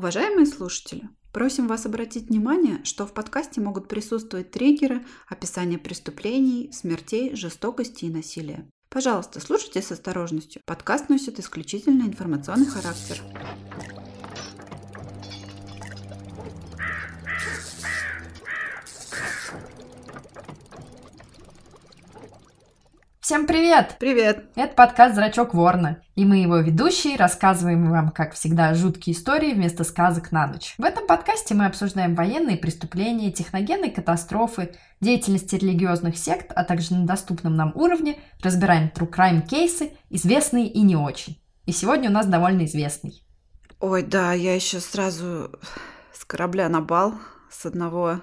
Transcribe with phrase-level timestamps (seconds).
[0.00, 7.36] Уважаемые слушатели, просим вас обратить внимание, что в подкасте могут присутствовать триггеры, описание преступлений, смертей,
[7.36, 8.66] жестокости и насилия.
[8.88, 10.62] Пожалуйста, слушайте с осторожностью.
[10.64, 13.20] Подкаст носит исключительно информационный характер.
[23.30, 23.94] Всем привет!
[24.00, 24.46] Привет!
[24.56, 29.84] Это подкаст «Зрачок Ворна», и мы его ведущие рассказываем вам, как всегда, жуткие истории вместо
[29.84, 30.74] сказок на ночь.
[30.78, 37.06] В этом подкасте мы обсуждаем военные преступления, техногенные катастрофы, деятельность религиозных сект, а также на
[37.06, 41.40] доступном нам уровне разбираем true crime кейсы, известные и не очень.
[41.66, 43.22] И сегодня у нас довольно известный.
[43.78, 45.52] Ой, да, я еще сразу
[46.12, 47.14] с корабля на бал,
[47.48, 48.22] с одного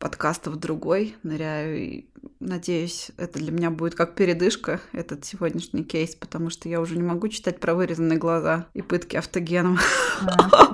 [0.00, 1.78] подкаста в другой ныряю.
[1.78, 2.06] И
[2.40, 7.02] надеюсь, это для меня будет как передышка, этот сегодняшний кейс, потому что я уже не
[7.02, 9.78] могу читать про вырезанные глаза и пытки автогеном.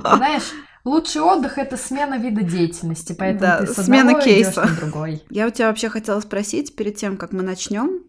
[0.05, 0.53] А, знаешь,
[0.85, 4.65] лучший отдых это смена вида деятельности, поэтому да, ты с смена кейса.
[4.65, 5.23] на другой.
[5.29, 8.03] Я у тебя вообще хотела спросить перед тем, как мы начнем,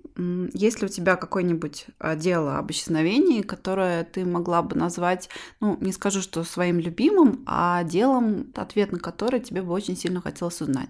[0.54, 5.78] есть ли у тебя какое-нибудь а, дело об исчезновении, которое ты могла бы назвать, ну,
[5.80, 10.62] не скажу, что своим любимым, а делом, ответ на которое тебе бы очень сильно хотелось
[10.62, 10.90] узнать?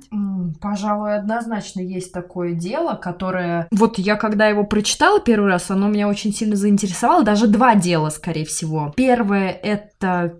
[0.61, 3.67] Пожалуй, однозначно есть такое дело, которое...
[3.71, 7.23] Вот я когда его прочитала первый раз, оно меня очень сильно заинтересовало.
[7.23, 8.93] Даже два дела, скорее всего.
[8.95, 9.89] Первое— это,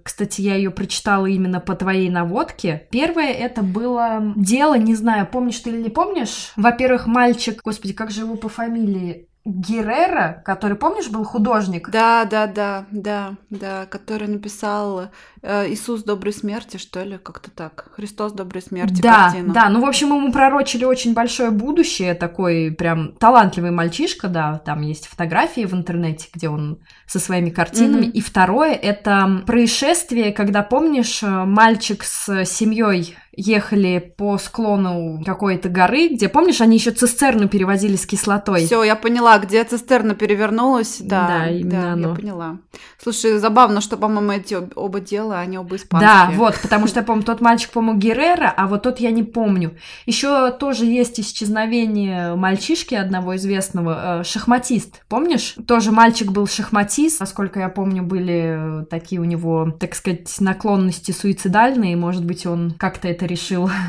[0.04, 2.88] кстати, я ее прочитала именно по твоей наводке.
[2.92, 6.52] Первое— это было дело, не знаю, помнишь ты или не помнишь?
[6.56, 7.62] Во-первых, мальчик...
[7.64, 9.28] Господи, как же его по фамилии?
[9.48, 11.90] Геррера, который, помнишь, был художник?
[11.90, 15.10] Да, да, да, да, да, который написал
[15.42, 17.88] э, Иисус доброй смерти, что ли, как-то так.
[17.96, 19.02] Христос доброй смерти.
[19.02, 19.54] Да, картину.
[19.54, 24.82] да, ну, в общем, ему пророчили очень большое будущее, такой прям талантливый мальчишка, да, там
[24.82, 28.08] есть фотографии в интернете, где он со своими картинами.
[28.08, 28.12] Mm-hmm.
[28.12, 36.10] И второе, это происшествие, когда, помнишь, э, мальчик с семьей ехали по склону какой-то горы,
[36.10, 38.66] где, помнишь, они еще цистерну перевозили с кислотой.
[38.66, 40.98] Все, я поняла, где цистерна перевернулась.
[41.00, 42.10] Да, да, именно да, оно.
[42.10, 42.58] я поняла.
[43.02, 46.10] Слушай, забавно, что, по-моему, эти оба дела, они оба испанские.
[46.10, 49.24] Да, вот, потому что я помню, тот мальчик, по-моему, Геррера, а вот тот я не
[49.24, 49.78] помню.
[50.08, 55.56] Еще тоже есть исчезновение мальчишки одного известного, э, шахматист, помнишь?
[55.68, 61.96] Тоже мальчик был шахматист, насколько я помню, были такие у него, так сказать, наклонности суицидальные,
[61.96, 63.70] может быть, он как-то это решил.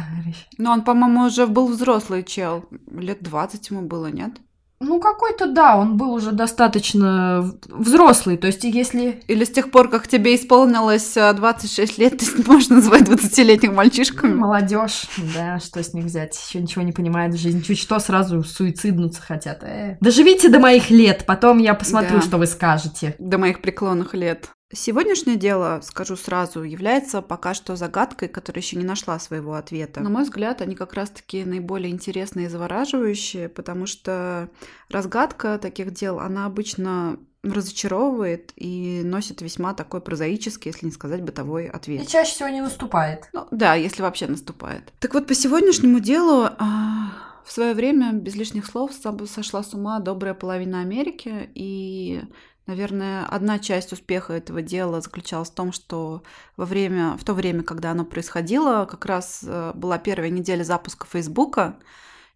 [0.58, 2.64] Ну, он, по-моему, уже был взрослый чел.
[2.90, 4.32] Лет 20 ему было, нет?
[4.80, 9.22] Ну, какой-то, да, он был уже достаточно взрослый, то есть если...
[9.26, 14.34] Или с тех пор, как тебе исполнилось 26 лет, ты можешь назвать 20-летних мальчишками?
[14.34, 16.38] Молодежь, да, что с них взять?
[16.48, 19.64] Еще ничего не понимает в жизни, чуть что сразу суициднуться хотят.
[19.64, 19.96] Э.
[20.00, 22.22] Доживите до моих лет, потом я посмотрю, да.
[22.22, 23.16] что вы скажете.
[23.18, 24.50] До моих преклонных лет.
[24.70, 30.00] Сегодняшнее дело, скажу сразу, является пока что загадкой, которая еще не нашла своего ответа.
[30.00, 34.50] На мой взгляд, они как раз-таки наиболее интересные и завораживающие, потому что
[34.90, 41.66] разгадка таких дел, она обычно разочаровывает и носит весьма такой прозаический, если не сказать бытовой
[41.66, 42.02] ответ.
[42.02, 43.30] И чаще всего не наступает.
[43.32, 44.92] Ну, да, если вообще наступает.
[44.98, 47.12] Так вот, по сегодняшнему делу а,
[47.44, 52.22] в свое время, без лишних слов, сошла с ума добрая половина Америки, и
[52.68, 56.22] Наверное, одна часть успеха этого дела заключалась в том, что
[56.58, 61.06] во время, в то время, когда оно происходило, как раз э, была первая неделя запуска
[61.06, 61.76] Фейсбука,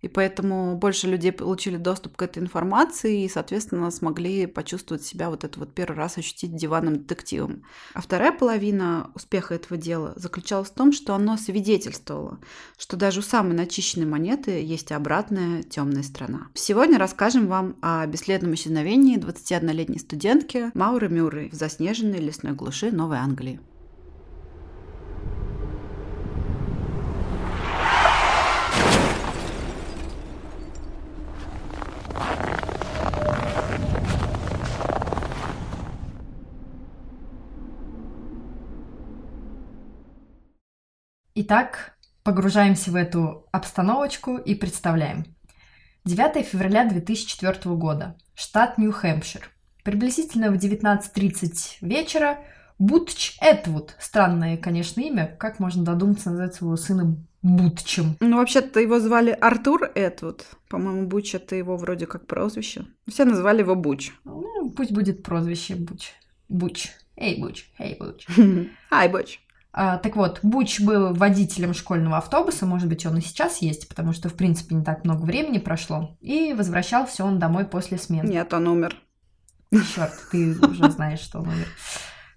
[0.03, 5.45] и поэтому больше людей получили доступ к этой информации и, соответственно, смогли почувствовать себя вот
[5.45, 7.63] это вот первый раз ощутить диванным детективом.
[7.95, 12.41] А вторая половина успеха этого дела заключалась в том, что оно свидетельствовало,
[12.77, 16.49] что даже у самой начищенной монеты есть обратная темная сторона.
[16.55, 23.19] Сегодня расскажем вам о бесследном исчезновении 21-летней студентки Мауры Мюррей в заснеженной лесной глуши Новой
[23.19, 23.61] Англии.
[41.35, 45.25] Итак, погружаемся в эту обстановочку и представляем.
[46.05, 48.19] 9 февраля 2004 года.
[48.35, 49.49] Штат Нью-Хэмпшир.
[49.83, 52.41] Приблизительно в 19.30 вечера
[52.79, 53.97] Бутч Этвуд.
[53.99, 55.35] Странное, конечно, имя.
[55.39, 58.17] Как можно додуматься назвать своего сына Бутчем?
[58.21, 60.45] Ну, вообще-то его звали Артур Этвуд.
[60.69, 62.85] По-моему, Буч это его вроде как прозвище.
[63.09, 64.13] Все называли его Буч.
[64.25, 66.13] Ну, пусть будет прозвище Буч.
[66.51, 66.91] Буч.
[67.17, 67.71] Эй, Буч.
[67.79, 68.27] Эй, Буч.
[68.91, 69.41] Ай, Буч.
[69.75, 74.13] А, так вот, Буч был водителем школьного автобуса, может быть, он и сейчас есть, потому
[74.13, 76.17] что, в принципе, не так много времени прошло.
[76.21, 78.29] И возвращался он домой после смены.
[78.29, 78.95] Нет, он умер.
[79.95, 81.67] Черт, ты уже знаешь, что он умер.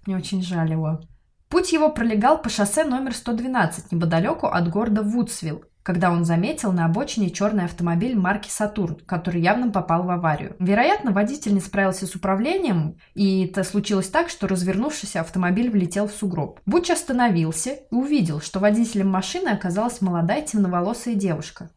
[0.06, 1.00] Мне очень жаль его.
[1.48, 6.86] Путь его пролегал по шоссе номер 112 неподалеку от города Вудсвилл, когда он заметил на
[6.86, 10.56] обочине черный автомобиль марки «Сатурн», который явно попал в аварию.
[10.58, 16.10] Вероятно, водитель не справился с управлением, и это случилось так, что развернувшись автомобиль влетел в
[16.10, 16.58] сугроб.
[16.66, 21.70] Буч остановился и увидел, что водителем машины оказалась молодая темноволосая девушка.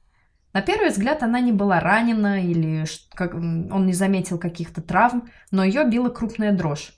[0.54, 5.64] На первый взгляд она не была ранена или как, он не заметил каких-то травм, но
[5.64, 6.96] ее била крупная дрожь.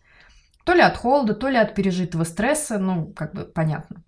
[0.63, 4.01] То ли от холода, то ли от пережитого стресса, ну, как бы понятно.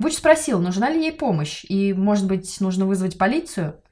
[0.00, 3.82] Буч спросил, нужна ли ей помощь, и, может быть, нужно вызвать полицию.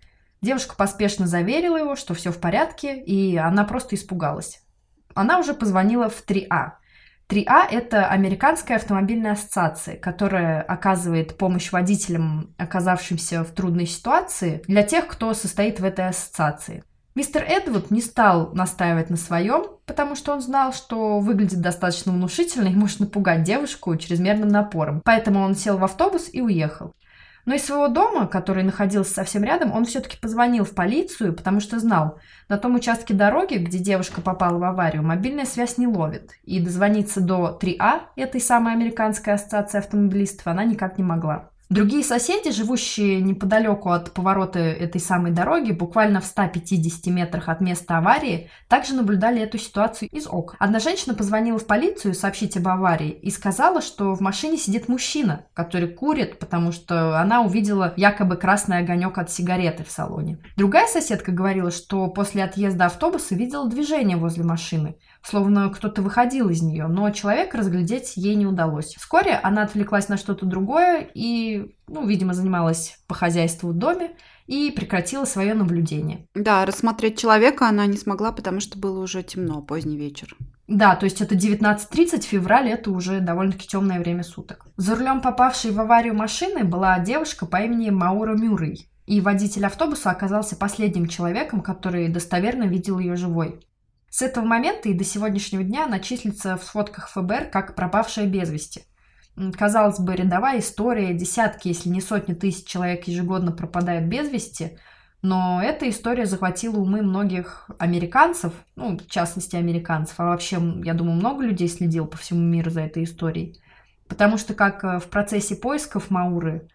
[0.41, 4.63] Девушка поспешно заверила его, что все в порядке, и она просто испугалась.
[5.15, 6.71] Она уже позвонила в 3А.
[7.29, 15.09] 3А– это Американская автомобильная ассоциация, которая оказывает помощь водителям, оказавшимся в трудной ситуации, для тех,
[15.09, 16.85] кто состоит в этой ассоциации.
[17.19, 22.69] Мистер Эдвуд не стал настаивать на своем, потому что он знал, что выглядит достаточно внушительно
[22.69, 25.03] и может напугать девушку чрезмерным напором.
[25.05, 26.93] Поэтому он сел в автобус и уехал.
[27.45, 31.81] Но из своего дома, который находился совсем рядом, он все-таки позвонил в полицию, потому что
[31.81, 36.35] знал, на том участке дороги, где девушка попала в аварию, мобильная связь не ловит.
[36.45, 41.51] И дозвониться до 3А, этой самой американской ассоциации автомобилистов, она никак не могла.
[41.71, 47.99] Другие соседи, живущие неподалеку от поворота этой самой дороги, буквально в 150 метрах от места
[47.99, 50.57] аварии, также наблюдали эту ситуацию из окон.
[50.59, 55.45] Одна женщина позвонила в полицию сообщить об аварии и сказала, что в машине сидит мужчина,
[55.53, 60.39] который курит, потому что она увидела якобы красный огонек от сигареты в салоне.
[60.57, 66.63] Другая соседка говорила, что после отъезда автобуса видела движение возле машины словно кто-то выходил из
[66.63, 68.95] нее, но человека разглядеть ей не удалось.
[68.97, 74.13] Вскоре она отвлеклась на что-то другое и, ну, видимо, занималась по хозяйству в доме
[74.47, 76.27] и прекратила свое наблюдение.
[76.35, 80.37] Да, рассмотреть человека она не смогла, потому что было уже темно, поздний вечер.
[80.67, 84.67] Да, то есть это 19.30, февраль, это уже довольно-таки темное время суток.
[84.77, 88.89] За рулем попавшей в аварию машины была девушка по имени Маура Мюррей.
[89.07, 93.61] И водитель автобуса оказался последним человеком, который достоверно видел ее живой.
[94.19, 98.51] С этого момента и до сегодняшнего дня она числится в сводках ФБР как пропавшая без
[98.51, 98.83] вести.
[99.57, 104.77] Казалось бы, рядовая история, десятки, если не сотни тысяч человек ежегодно пропадают без вести,
[105.23, 111.15] но эта история захватила умы многих американцев, ну, в частности, американцев, а вообще, я думаю,
[111.15, 113.61] много людей следил по всему миру за этой историей.
[114.09, 116.69] Потому что как э, в процессе поисков Мауры,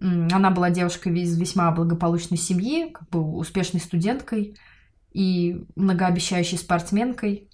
[0.00, 4.56] она была девушкой из весьма благополучной семьи, как бы успешной студенткой–
[5.16, 7.48] и многообещающей спортсменкой,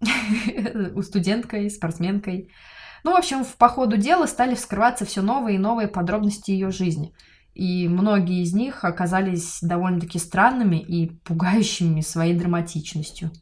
[1.02, 2.52] студенткой, спортсменкой.
[3.02, 7.12] Ну, в общем, по ходу дела стали вскрываться все новые и новые подробности ее жизни.
[7.54, 13.32] И многие из них оказались довольно-таки странными и пугающими своей драматичностью.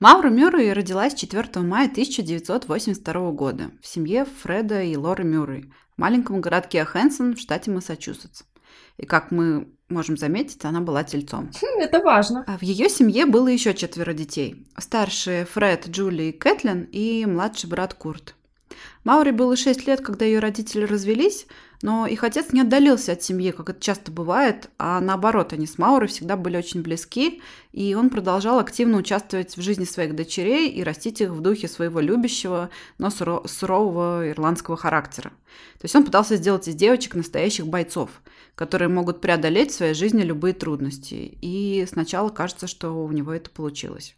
[0.00, 6.40] Маура Мюррей родилась 4 мая 1982 года в семье Фреда и Лоры Мюррей в маленьком
[6.40, 8.44] городке Хэнсон в штате Массачусетс.
[8.96, 11.50] И как мы можем заметить, она была тельцом.
[11.60, 12.44] Хм, это важно.
[12.46, 14.66] А в ее семье было еще четверо детей.
[14.78, 18.34] Старшие Фред, Джули и Кэтлин и младший брат Курт.
[19.04, 21.46] Маури было 6 лет, когда ее родители развелись,
[21.82, 25.78] но их отец не отдалился от семьи, как это часто бывает, а наоборот, они с
[25.78, 27.40] Маури всегда были очень близки,
[27.72, 32.00] и он продолжал активно участвовать в жизни своих дочерей и растить их в духе своего
[32.00, 35.30] любящего, но сурового ирландского характера.
[35.78, 38.10] То есть он пытался сделать из девочек настоящих бойцов,
[38.56, 43.50] которые могут преодолеть в своей жизни любые трудности, и сначала кажется, что у него это
[43.50, 44.16] получилось.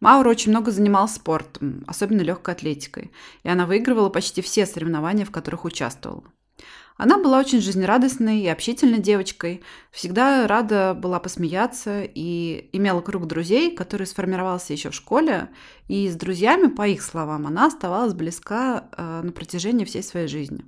[0.00, 3.10] Маура очень много занималась спортом, особенно легкой атлетикой,
[3.42, 6.24] и она выигрывала почти все соревнования, в которых участвовала.
[6.96, 13.76] Она была очень жизнерадостной и общительной девочкой, всегда рада была посмеяться и имела круг друзей,
[13.76, 15.48] который сформировался еще в школе,
[15.86, 20.64] и с друзьями, по их словам, она оставалась близка э, на протяжении всей своей жизни.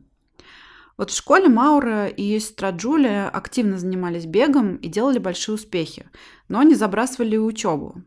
[1.00, 6.04] Вот в школе Маура и ее сестра Джулия активно занимались бегом и делали большие успехи,
[6.48, 8.02] но не забрасывали учебу,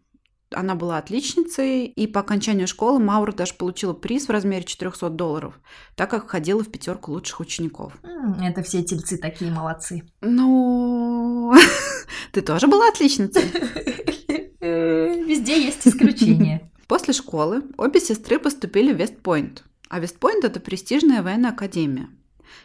[0.51, 5.59] она была отличницей, и по окончанию школы Маура даже получила приз в размере 400 долларов,
[5.95, 7.93] так как входила в пятерку лучших учеников.
[8.39, 10.03] Это все тельцы такие молодцы.
[10.21, 11.51] Ну,
[12.31, 13.41] ты тоже была отличницей?
[14.61, 16.71] Везде есть исключения.
[16.87, 19.63] После школы обе сестры поступили в Вестпойнт.
[19.89, 22.09] А Вестпойнт– это престижная военная академия.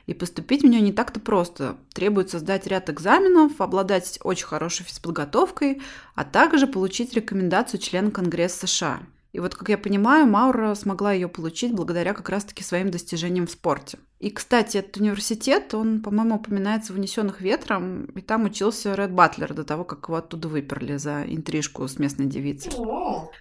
[0.08, 1.76] И поступить в нее не так-то просто.
[1.92, 5.82] Требуется сдать ряд экзаменов, обладать очень хорошей физподготовкой,
[6.14, 9.00] а также получить рекомендацию члена Конгресса США.
[9.32, 13.50] И вот, как я понимаю, Маура смогла ее получить благодаря как раз-таки своим достижениям в
[13.50, 13.98] спорте.
[14.18, 19.54] И, кстати, этот университет, он, по-моему, упоминается в «Унесенных ветром», и там учился Ред Батлер
[19.54, 22.72] до того, как его оттуда выперли за интрижку с местной девицей.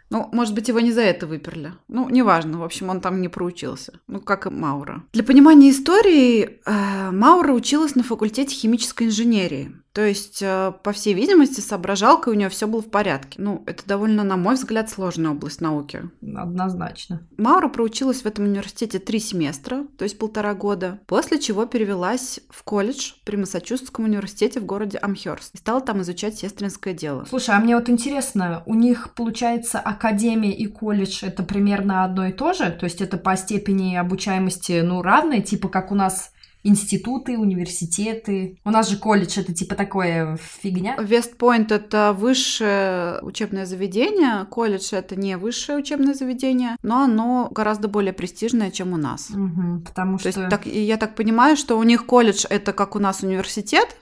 [0.09, 1.73] Ну, может быть, его не за это выперли.
[1.87, 3.99] Ну, неважно, в общем, он там не проучился.
[4.07, 5.03] Ну, как и Маура.
[5.13, 9.71] Для понимания истории, э, Маура училась на факультете химической инженерии.
[9.97, 13.41] То есть, э, по всей видимости, соображалкой у нее все было в порядке.
[13.41, 16.03] Ну, это довольно, на мой взгляд, сложная область науки.
[16.21, 17.23] Однозначно.
[17.35, 22.61] Маура проучилась в этом университете три семестра, то есть полтора года, после чего перевелась в
[22.61, 27.25] колледж при Массачусетском университете в городе Амхерст и стала там изучать сестринское дело.
[27.27, 32.33] Слушай, а мне вот интересно, у них, получается, академия и колледж это примерно одно и
[32.33, 32.69] то же?
[32.69, 36.33] То есть это по степени обучаемости, ну, равное, типа как у нас
[36.63, 38.59] институты, университеты.
[38.65, 40.95] У нас же колледж это типа такое фигня.
[40.99, 48.13] Вестпойнт это высшее учебное заведение, колледж это не высшее учебное заведение, но оно гораздо более
[48.13, 49.29] престижное, чем у нас.
[49.29, 50.41] Угу, потому То что...
[50.41, 53.97] есть так, я так понимаю, что у них колледж это как у нас университет,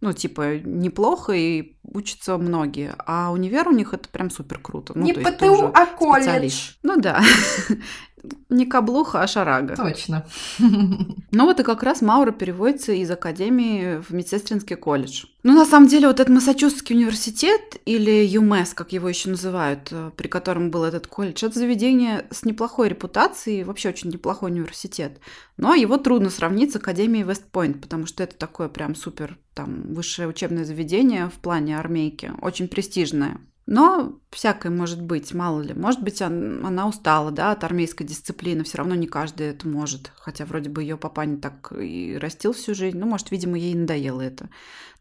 [0.00, 2.94] ну, типа, неплохо, и учатся многие.
[3.06, 4.92] А универ у них это прям супер круто.
[4.96, 6.24] Ну, не то ПТУ, а колледж.
[6.24, 6.78] специалист.
[6.82, 7.22] Ну да.
[8.48, 9.76] Не каблуха, а шарага.
[9.76, 10.26] Точно.
[11.30, 15.26] Ну вот и как раз Маура переводится из академии в медсестринский колледж.
[15.42, 20.10] Ну, на самом деле, вот этот Массачусетский университет, или ЮМЭС, как его еще называют, э,
[20.16, 25.20] при котором был этот колледж, это заведение с неплохой репутацией, вообще очень неплохой университет.
[25.58, 30.28] Но его трудно сравнить с Академией Вестпойнт, потому что это такое прям супер там высшее
[30.28, 33.40] учебное заведение в плане армейки, очень престижное.
[33.70, 35.74] Но всякое может быть, мало ли.
[35.74, 38.64] Может быть, она устала, да, от армейской дисциплины.
[38.64, 40.10] Все равно не каждый это может.
[40.16, 42.96] Хотя вроде бы ее папа не так и растил всю жизнь.
[42.96, 44.48] Ну, может, видимо, ей надоело это.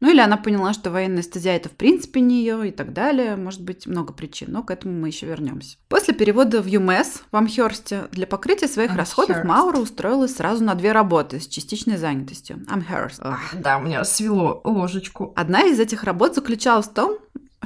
[0.02, 3.38] Ну, или она поняла, что военная стезя это в принципе не ее и так далее.
[3.38, 5.78] Может быть, много причин, но к этому мы еще вернемся.
[5.88, 8.98] После перевода в ЮМС в Амхерсте для покрытия своих Amherst.
[8.98, 12.66] расходов Маура устроилась сразу на две работы с частичной занятостью.
[12.68, 13.24] Амхерст.
[13.54, 15.32] Да, у меня свело ложечку.
[15.38, 17.18] Одна из этих работ заключалась в том,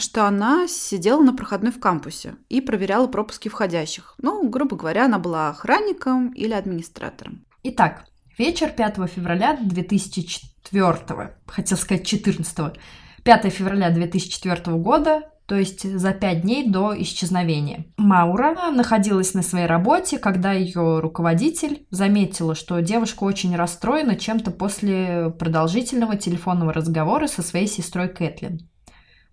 [0.02, 4.16] что она сидела на проходной в кампусе и проверяла пропуски входящих.
[4.18, 7.46] Ну, грубо говоря, она была охранником или администратором.
[7.64, 8.06] Итак,
[8.38, 12.80] вечер 5 февраля 2004, хотел сказать 14,
[13.24, 17.86] 5 февраля 2004 года, то есть за пять дней до исчезновения.
[17.98, 25.30] Маура находилась на своей работе, когда ее руководитель заметила, что девушка очень расстроена чем-то после
[25.38, 28.71] продолжительного телефонного разговора со своей сестрой Кэтлин.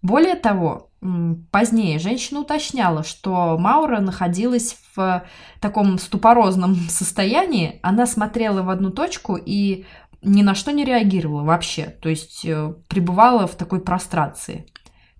[0.02, 0.90] Более того,
[1.50, 5.24] позднее женщина уточняла, что Маура находилась в
[5.60, 7.78] таком ступорозном состоянии.
[7.82, 9.84] Она смотрела в одну точку и
[10.22, 11.96] ни на что не реагировала вообще.
[12.02, 14.66] То есть э, пребывала в такой прострации.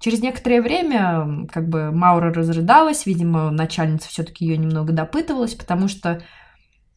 [0.00, 6.22] Через некоторое время как бы Маура разрыдалась, видимо, начальница все-таки ее немного допытывалась, потому что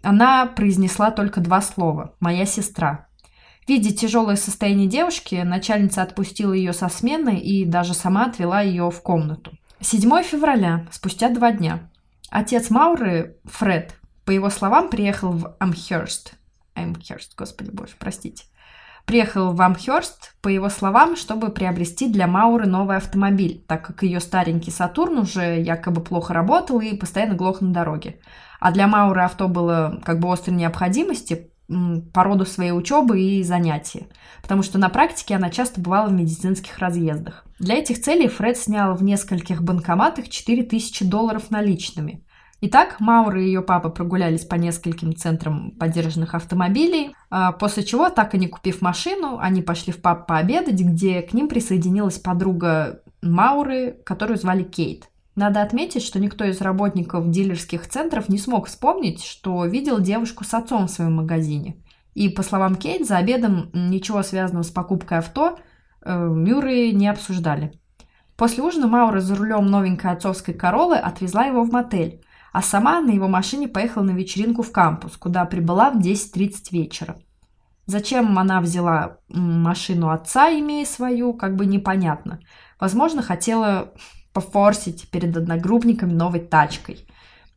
[0.04, 3.08] она произнесла только два слова «моя сестра».
[3.72, 9.02] Видя тяжелое состояние девушки, начальница отпустила ее со смены и даже сама отвела ее в
[9.02, 9.58] комнату.
[9.80, 11.90] 7 февраля, спустя два дня.
[12.30, 16.34] Отец Мауры, Фред, по его словам, приехал в Амхерст.
[16.76, 18.44] Амхерст, господи боже, простите.
[19.06, 24.20] Приехал в Амхерст, по его словам, чтобы приобрести для Мауры новый автомобиль, так как ее
[24.20, 28.20] старенький Сатурн уже якобы плохо работал и постоянно глох на дороге.
[28.60, 31.51] А для Мауры авто было как бы острой необходимости,
[32.14, 34.08] по роду своей учебы и занятий,
[34.42, 37.46] потому что на практике она часто бывала в медицинских разъездах.
[37.60, 42.24] Для этих целей Фред снял в нескольких банкоматах 4000 долларов наличными.
[42.64, 48.36] Итак, Маура и ее папа прогулялись по нескольким центрам поддержанных автомобилей, а после чего, так
[48.36, 53.98] и не купив машину, они пошли в паб пообедать, где к ним присоединилась подруга Мауры,
[54.06, 55.11] которую звали Кейт.
[55.36, 60.54] Надо отметить, что никто из работников дилерских центров не смог вспомнить, что видел девушку с
[60.54, 61.78] отцом в своем магазине.
[62.14, 65.58] И, по словам Кейт, за обедом ничего связанного с покупкой авто
[66.02, 67.80] э, Мюррей не обсуждали.
[68.36, 72.22] После ужина Маура за рулем новенькой отцовской Королы отвезла его в мотель,
[72.52, 77.18] а сама на его машине поехала на вечеринку в кампус, куда прибыла в 10.30 вечера.
[77.86, 82.40] Зачем она взяла машину отца, имея свою, как бы непонятно.
[82.80, 83.94] Возможно, хотела
[84.34, 87.06] пофорсить перед одногруппниками новой тачкой.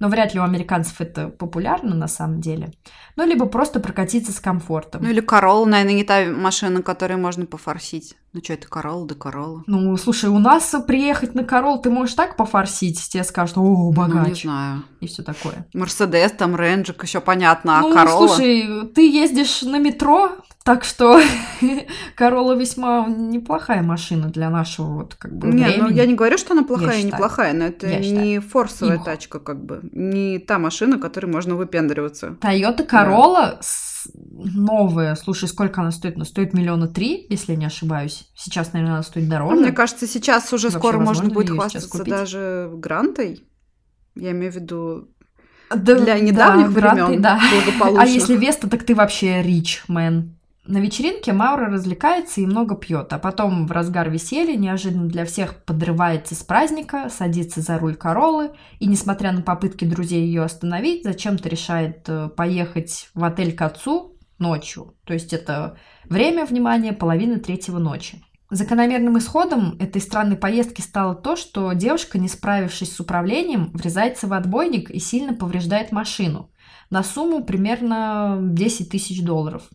[0.00, 2.72] Но вряд ли у американцев это популярно на самом деле.
[3.14, 5.02] Ну, либо просто прокатиться с комфортом.
[5.02, 8.16] Ну, или Королла, наверное, не та машина, которой можно пофорсить.
[8.32, 9.62] Ну, что это, Королла да Королла.
[9.68, 14.14] Ну, слушай, у нас приехать на Королл ты можешь так пофорсить, тебе скажут, о, богач.
[14.14, 14.82] Ну, не знаю.
[14.98, 15.66] И все такое.
[15.72, 18.28] Мерседес, там, Ренджик, еще понятно, а ну, Королла...
[18.28, 20.32] слушай, ты ездишь на метро,
[20.64, 21.20] так что
[22.16, 25.82] Королла весьма неплохая машина для нашего вот как бы Нет, времени.
[25.82, 29.04] ну я не говорю, что она плохая, Я неплохая, но это Я не форсовая Имхо.
[29.04, 29.80] тачка, как бы.
[29.92, 32.38] Не та машина, которой можно выпендриваться.
[32.40, 34.08] Toyota Corolla с-
[34.54, 35.16] новая.
[35.16, 36.16] Слушай, сколько она стоит?
[36.16, 38.30] Она стоит миллиона три, если я не ошибаюсь.
[38.34, 39.56] Сейчас, наверное, она стоит дороже.
[39.56, 43.44] Ну, мне кажется, сейчас уже Вообще, скоро можно будет хвастаться даже грантой.
[44.14, 45.08] Я имею в виду
[45.68, 47.40] да, для недавних да, времен да.
[47.98, 50.38] А если Веста, так ты вообще рич, мэн.
[50.66, 55.62] На вечеринке Маура развлекается и много пьет, а потом в разгар веселья неожиданно для всех
[55.64, 61.50] подрывается с праздника, садится за руль Королы и, несмотря на попытки друзей ее остановить, зачем-то
[61.50, 64.94] решает э, поехать в отель к отцу ночью.
[65.04, 68.24] То есть это время, внимание, половины третьего ночи.
[68.48, 74.32] Закономерным исходом этой странной поездки стало то, что девушка, не справившись с управлением, врезается в
[74.32, 76.50] отбойник и сильно повреждает машину
[76.88, 79.68] на сумму примерно 10 тысяч долларов.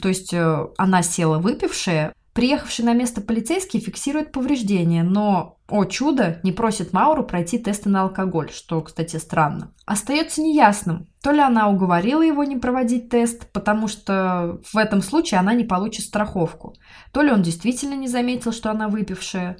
[0.00, 2.14] То есть э, она села выпившая.
[2.32, 8.02] Приехавший на место полицейский фиксирует повреждения, но, о чудо, не просит Мауру пройти тесты на
[8.02, 9.72] алкоголь, что, кстати, странно.
[9.86, 15.38] Остается неясным, то ли она уговорила его не проводить тест, потому что в этом случае
[15.38, 16.74] она не получит страховку,
[17.12, 19.58] то ли он действительно не заметил, что она выпившая.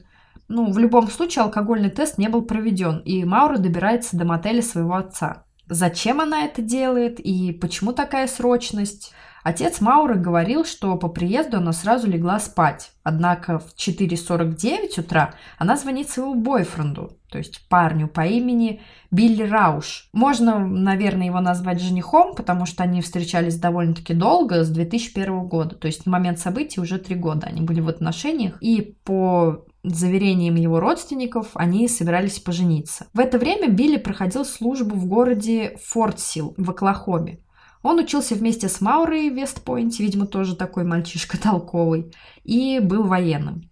[0.49, 4.95] Ну, в любом случае алкогольный тест не был проведен, и Маура добирается до мотеля своего
[4.95, 5.45] отца.
[5.69, 9.13] Зачем она это делает и почему такая срочность?
[9.45, 12.93] Отец Мауры говорил, что по приезду она сразу легла спать.
[13.03, 20.09] Однако в 4.49 утра она звонит своему бойфренду, то есть парню по имени Билли Рауш.
[20.15, 25.77] Можно, наверное, его назвать женихом, потому что они встречались довольно-таки долго, с 2001 года.
[25.77, 28.57] То есть в момент событий уже три года они были в отношениях.
[28.63, 33.07] И по заверениям его родственников, они собирались пожениться.
[33.13, 37.41] В это время Билли проходил службу в городе Фортсил в Оклахоме.
[37.85, 43.71] Он учился вместе с Маурой в Вестпойнте, видимо, тоже такой мальчишка толковый, и был военным.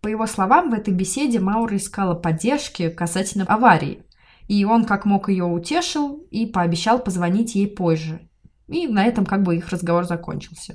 [0.00, 4.02] По его словам, в этой беседе Маура искала поддержки касательно аварии,
[4.48, 8.28] и он как мог ее утешил и пообещал позвонить ей позже.
[8.66, 10.74] И на этом как бы их разговор закончился.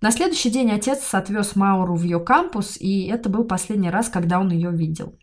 [0.00, 4.38] На следующий день отец отвез Мауру в ее кампус, и это был последний раз, когда
[4.38, 5.18] он ее видел.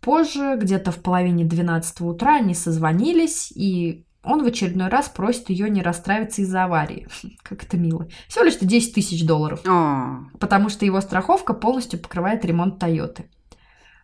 [0.00, 5.68] Позже, где-то в половине 12 утра, они созвонились, и он в очередной раз просит ее
[5.68, 7.06] не расстраиваться из-за аварии.
[7.42, 8.08] Как это мило.
[8.28, 9.60] Всего лишь 10 тысяч долларов.
[9.66, 10.20] А.
[10.40, 13.30] Потому что его страховка полностью покрывает ремонт Тойоты.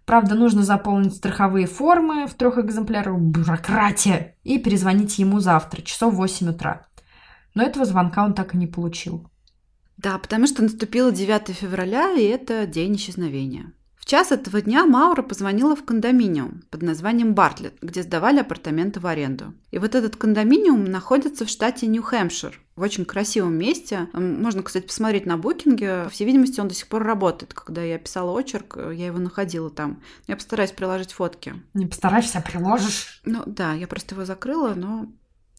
[0.04, 3.18] Правда, нужно заполнить страховые формы в трех экземплярах.
[3.18, 4.36] Бюрократия!
[4.42, 6.86] И перезвонить ему завтра, часов в 8 утра.
[7.54, 9.30] Но этого звонка он так и не получил.
[9.96, 13.72] Да, потому что наступило 9 февраля, и это день исчезновения
[14.04, 19.54] час этого дня Маура позвонила в кондоминиум под названием Бартлетт, где сдавали апартаменты в аренду.
[19.70, 24.08] И вот этот кондоминиум находится в штате Нью-Хэмпшир, в очень красивом месте.
[24.12, 26.04] Можно, кстати, посмотреть на букинге.
[26.04, 27.52] По всей видимости, он до сих пор работает.
[27.52, 30.02] Когда я писала очерк, я его находила там.
[30.26, 31.54] Я постараюсь приложить фотки.
[31.74, 33.20] Не постараешься, а приложишь.
[33.24, 35.12] Ну да, я просто его закрыла, но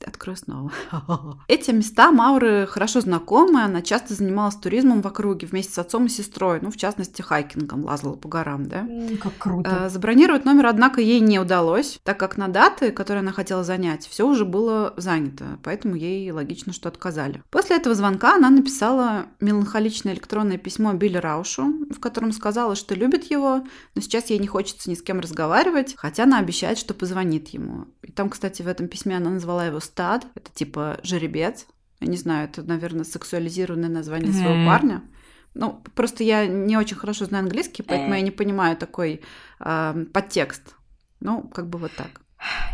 [0.04, 0.72] Открою снова.
[1.48, 3.64] Эти места Мауры хорошо знакомы.
[3.64, 6.60] Она часто занималась туризмом в округе вместе с отцом и сестрой.
[6.62, 8.88] Ну, в частности, хайкингом лазала по горам, да?
[9.22, 9.86] Как круто.
[9.86, 14.08] Э, забронировать номер, однако, ей не удалось, так как на даты, которые она хотела занять,
[14.08, 15.60] все уже было занято.
[15.64, 17.44] Поэтому ей логично, что отказали.
[17.50, 23.26] После этого звонка она написала меланхоличное электронное письмо Билли Раушу, в котором сказала, что любит
[23.32, 23.64] его,
[23.96, 27.86] но сейчас ей не хочется ни с кем разговаривать, хотя она обещает, что позвонит ему.
[28.02, 31.68] И там, кстати, в этом письме она назвала его стад, это типа жеребец.
[32.00, 35.04] Я не знаю, это, наверное, сексуализированное название своего парня.
[35.54, 39.22] Ну, просто я не очень хорошо знаю английский, поэтому я не понимаю такой
[39.60, 40.76] э, подтекст.
[41.20, 42.21] Ну, как бы вот так.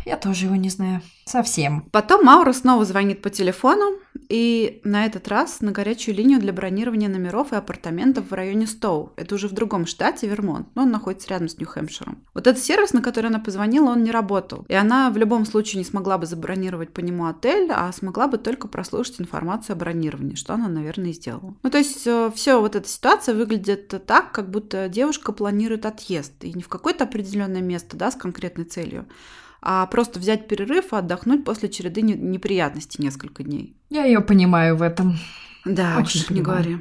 [0.06, 1.01] Я тоже его не знаю.
[1.25, 1.82] Совсем.
[1.91, 3.99] Потом Маура снова звонит по телефону,
[4.30, 9.13] и на этот раз на горячую линию для бронирования номеров и апартаментов в районе Стоу.
[9.15, 12.23] Это уже в другом штате, Вермонт, но он находится рядом с Нью-Хэмпширом.
[12.34, 14.65] Вот этот сервис, на который она позвонила, он не работал.
[14.67, 18.38] И она в любом случае не смогла бы забронировать по нему отель, а смогла бы
[18.38, 21.56] только прослушать информацию о бронировании, что она, наверное, и сделала.
[21.63, 26.43] Ну, то есть э, все вот эта ситуация выглядит так, как будто девушка планирует отъезд.
[26.43, 29.08] И не в какое-то определенное место, да, с конкретной целью,
[29.69, 33.75] а просто взять перерыв и отдохнуть после череды неприятностей несколько дней.
[33.89, 35.17] Я ее понимаю в этом.
[35.65, 36.77] Да, очень уж не говори.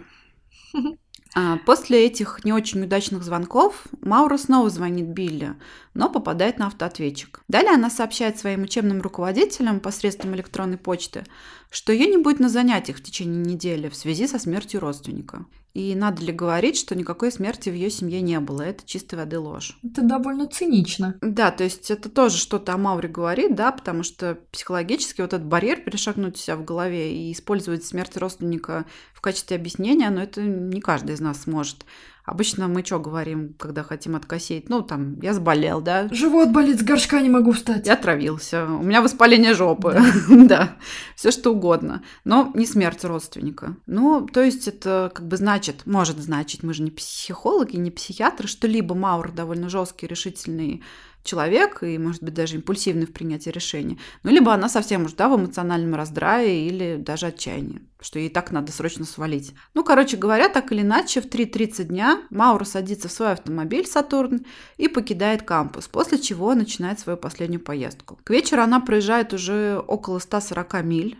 [1.38, 5.55] А после этих не очень удачных звонков Маура снова звонит Билли,
[5.92, 7.42] но попадает на автоответчик.
[7.46, 11.27] Далее она сообщает своим учебным руководителям посредством электронной почты,
[11.70, 15.44] что ее не будет на занятиях в течение недели в связи со смертью родственника.
[15.77, 18.62] И надо ли говорить, что никакой смерти в ее семье не было?
[18.62, 19.79] Это чистой воды ложь.
[19.85, 21.19] Это довольно цинично.
[21.21, 25.45] Да, то есть это тоже что-то о Мауре говорит, да, потому что психологически вот этот
[25.47, 30.41] барьер перешагнуть у себя в голове и использовать смерть родственника в качестве объяснения, но это
[30.41, 31.85] не каждый из нас сможет.
[32.27, 34.69] Обычно мы что говорим, когда хотим откосить?
[34.69, 36.09] Ну, там, я заболел, да?
[36.11, 37.87] Живот болит, с горшка не могу встать.
[37.87, 39.97] Я отравился, у меня воспаление жопы.
[40.29, 40.77] Да,
[41.15, 42.03] все что угодно.
[42.25, 43.77] Но не смерть родственника.
[43.87, 48.49] Ну, то есть это как бы значит, может значить, мы же не психологи, не психиатры,
[48.49, 50.83] что либо Маур довольно жесткий, решительный
[51.27, 53.99] человек и, может быть, даже импульсивный в принятии решений.
[54.23, 58.53] Ну, либо она совсем уж, да, в эмоциональном раздрае или даже отчаянии, что ей так
[58.53, 59.53] надо срочно свалить.
[59.75, 64.47] Ну, короче говоря, так или иначе, в 3.30 дня Маура садится в свой автомобиль «Сатурн»
[64.79, 68.19] и покидает кампус, после чего начинает свою последнюю поездку.
[68.25, 71.19] К вечеру она проезжает уже около 140 миль,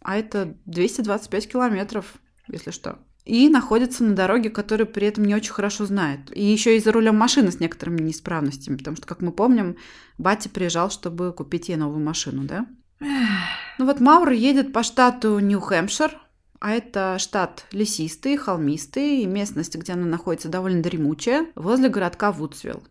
[0.00, 2.14] а это 225 километров,
[2.46, 6.34] если что и находится на дороге, которую при этом не очень хорошо знает.
[6.34, 9.76] И еще и за рулем машины с некоторыми неисправностями, потому что, как мы помним,
[10.16, 12.66] батя приезжал, чтобы купить ей новую машину, да?
[13.00, 16.18] Ну вот Маура едет по штату Нью-Хэмпшир,
[16.58, 22.82] а это штат лесистый, холмистый, и местность, где она находится, довольно дремучая, возле городка Вудсвилл.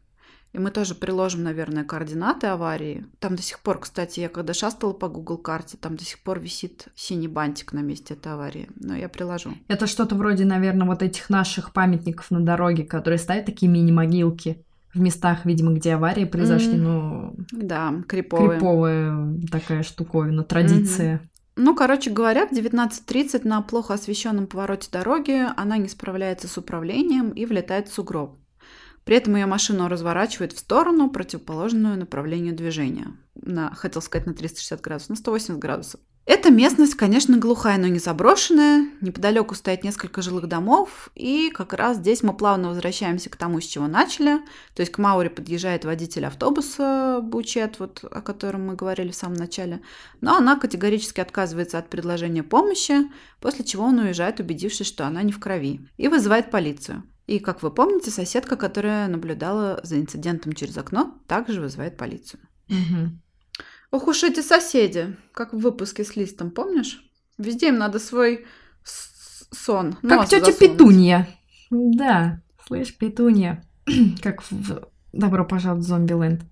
[0.58, 3.06] И мы тоже приложим, наверное, координаты аварии.
[3.20, 6.40] Там до сих пор, кстати, я когда шастала по Google карте, там до сих пор
[6.40, 8.68] висит синий бантик на месте этой аварии.
[8.76, 9.52] Но я приложу.
[9.68, 14.66] Это что-то вроде, наверное, вот этих наших памятников на дороге, которые ставят такие мини-могилки
[14.96, 16.82] в местах, видимо, где аварии произошли, mm.
[16.82, 17.36] ну...
[17.52, 18.50] Да, криповые.
[18.50, 21.18] Криповая такая штуковина, традиция.
[21.18, 21.28] Mm-hmm.
[21.58, 27.30] Ну, короче говоря, в 19.30 на плохо освещенном повороте дороги она не справляется с управлением
[27.30, 28.40] и влетает в сугроб.
[29.08, 33.16] При этом ее машину разворачивает в сторону, противоположную направлению движения.
[33.36, 36.02] На, хотел сказать на 360 градусов, на 180 градусов.
[36.26, 38.90] Эта местность, конечно, глухая, но не заброшенная.
[39.00, 41.10] Неподалеку стоят несколько жилых домов.
[41.16, 44.40] И как раз здесь мы плавно возвращаемся к тому, с чего начали.
[44.76, 49.38] То есть к Мауре подъезжает водитель автобуса Бучет, вот, о котором мы говорили в самом
[49.38, 49.82] начале.
[50.20, 55.32] Но она категорически отказывается от предложения помощи, после чего он уезжает, убедившись, что она не
[55.32, 57.04] в крови, и вызывает полицию.
[57.28, 62.40] И, как вы помните, соседка, которая наблюдала за инцидентом через окно, также вызывает полицию.
[62.70, 63.12] Угу.
[63.92, 67.04] Ох уж эти соседи, как в выпуске с листом, помнишь?
[67.38, 68.46] Везде им надо свой
[68.84, 69.98] сон.
[70.02, 71.28] Как тетя Петунья.
[71.70, 73.64] Да, слышь, Петунья.
[74.22, 76.44] как в «Добро пожаловать в Зомбиленд».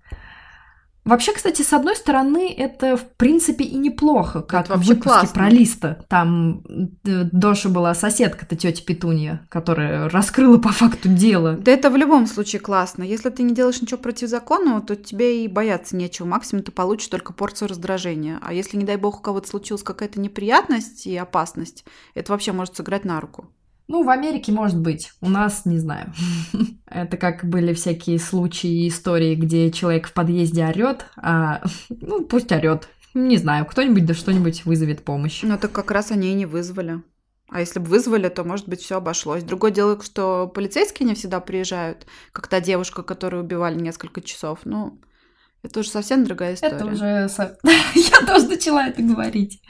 [1.06, 5.34] Вообще, кстати, с одной стороны, это в принципе и неплохо, как это в выпуске классно.
[5.34, 5.98] про Листа.
[6.08, 6.64] Там
[7.04, 11.52] э, Доша была соседка-то тетя Петунья, которая раскрыла по факту дело.
[11.52, 13.04] Да это в любом случае классно.
[13.04, 16.26] Если ты не делаешь ничего противозаконного, то тебе и бояться нечего.
[16.26, 18.40] Максимум ты получишь только порцию раздражения.
[18.42, 22.76] А если, не дай бог, у кого-то случилась какая-то неприятность и опасность, это вообще может
[22.76, 23.46] сыграть на руку.
[23.88, 26.12] Ну, в Америке может быть, у нас не знаю.
[26.86, 32.50] Это как были всякие случаи и истории, где человек в подъезде орет, а ну пусть
[32.52, 32.88] орет.
[33.14, 35.40] Не знаю, кто-нибудь да что-нибудь вызовет помощь.
[35.42, 37.02] Ну так как раз они и не вызвали.
[37.48, 39.44] А если бы вызвали, то, может быть, все обошлось.
[39.44, 44.60] Другое дело, что полицейские не всегда приезжают, как та девушка, которую убивали несколько часов.
[44.64, 45.00] Ну,
[45.62, 46.74] это уже совсем другая история.
[46.74, 47.04] Это уже...
[47.94, 49.62] Я тоже начала это говорить.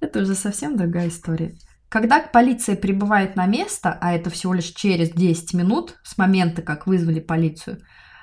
[0.00, 1.56] Это уже совсем другая история.
[1.92, 6.86] Когда полиция прибывает на место, а это всего лишь через 10 минут с момента, как
[6.86, 7.82] вызвали полицию,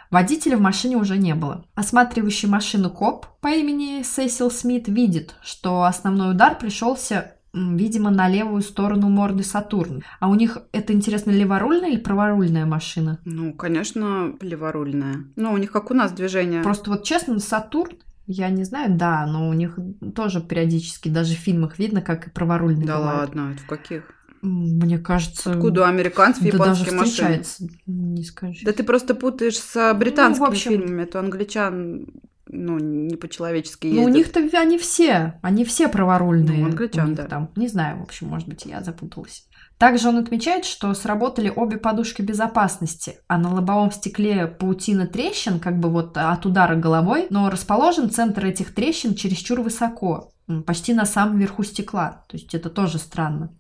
[0.10, 1.68] водителя в машине уже не было.
[1.76, 8.62] Осматривающий машину коп по имени Сесил Смит видит, что основной удар пришелся видимо, на левую
[8.62, 10.04] сторону морды Сатурн.
[10.20, 13.20] А у них это, интересно, леворульная или праворульная машина?
[13.26, 15.26] Ну, конечно, леворульная.
[15.36, 16.62] Ну, у них как у нас движение.
[16.62, 17.98] Просто вот честно, Сатурн
[18.32, 19.80] я не знаю, да, но у них
[20.16, 23.20] тоже периодически даже в фильмах видно, как и праворульные Да бывают.
[23.36, 24.04] ладно, это в каких?
[24.44, 25.52] Мне кажется...
[25.52, 27.80] Откуда у американцев да японские даже встречается, машины?
[27.88, 28.62] не скажешь.
[28.64, 30.72] Да ты просто путаешь с британскими ну, общем...
[30.72, 31.02] фильмами.
[31.02, 32.06] Это англичан
[32.48, 34.04] ну, не по-человечески ездят.
[34.04, 36.60] Ну, у них-то они все, они все праворульные.
[36.60, 37.26] Ну, англичан, да.
[37.26, 39.48] Там, не знаю, в общем, может быть, я запуталась.
[39.80, 45.80] Также он отмечает, что сработали обе подушки безопасности, а на лобовом стекле паутина трещин, как
[45.80, 50.34] бы вот от удара головой, но расположен центр этих трещин чересчур высоко,
[50.68, 53.58] почти на самом верху стекла, то есть это тоже странно.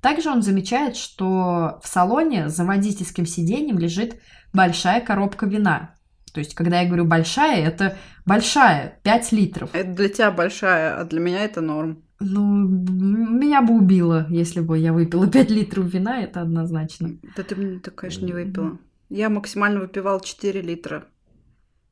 [0.00, 4.20] Также он замечает, что в салоне за водительским сиденьем лежит
[4.52, 5.96] большая коробка вина.
[6.32, 9.70] То есть, когда я говорю большая, это большая, 5 литров.
[9.72, 12.05] Это для тебя большая, а для меня это норм.
[12.18, 17.18] Ну, меня бы убило, если бы я выпила 5 литров вина, это однозначно.
[17.36, 18.78] Да ты, ты конечно, не выпила.
[19.08, 21.04] Я максимально выпивала 4 литра.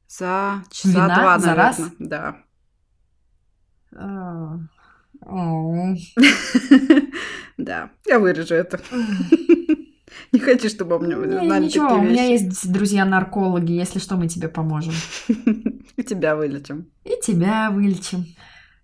[0.09, 1.15] За часа вина?
[1.15, 1.41] два, наверное.
[1.41, 1.81] За раз?
[1.99, 2.37] Да.
[3.97, 4.59] А,
[7.57, 8.81] да, я вырежу это.
[10.33, 14.49] Не хочу, чтобы у меня знали Ничего, у меня есть друзья-наркологи, если что, мы тебе
[14.49, 14.93] поможем.
[15.97, 16.91] И тебя вылечим.
[17.05, 18.27] И тебя вылечим.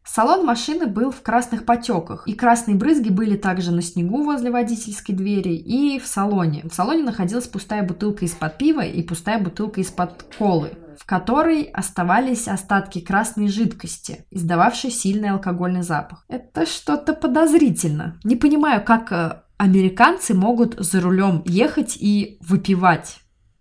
[0.04, 5.14] Салон машины был в красных потеках, и красные брызги были также на снегу возле водительской
[5.14, 6.62] двери и в салоне.
[6.68, 12.48] В салоне находилась пустая бутылка из-под пива и пустая бутылка из-под колы, в которой оставались
[12.48, 16.24] остатки красной жидкости, издававшей сильный алкогольный запах.
[16.28, 18.18] Это что-то подозрительно.
[18.24, 23.18] Не понимаю, как э, американцы могут за рулем ехать и выпивать.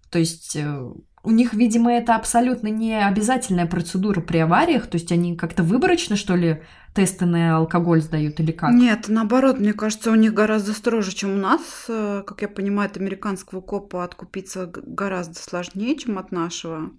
[0.09, 0.91] То есть э,
[1.23, 6.15] у них, видимо, это абсолютно не обязательная процедура при авариях, то есть они как-то выборочно,
[6.15, 6.61] что ли,
[6.93, 8.71] тесты на алкоголь сдают или как?
[8.71, 11.61] Нет, наоборот, мне кажется, у них гораздо строже, чем у нас.
[11.87, 16.91] Э, как я понимаю, от американского копа откупиться гораздо сложнее, чем от нашего.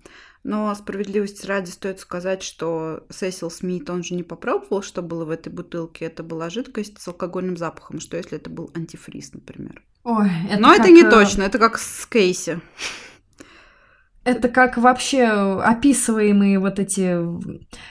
[0.42, 5.30] Но справедливости ради стоит сказать, что Сесил Смит, он же не попробовал, что было в
[5.30, 6.06] этой бутылке.
[6.06, 8.00] Это была жидкость с алкогольным запахом.
[8.00, 9.82] Что если это был антифриз, например?
[10.02, 12.60] Ой, это Но это не э, точно, это как с Кейси.
[14.30, 17.18] Это как вообще описываемые вот эти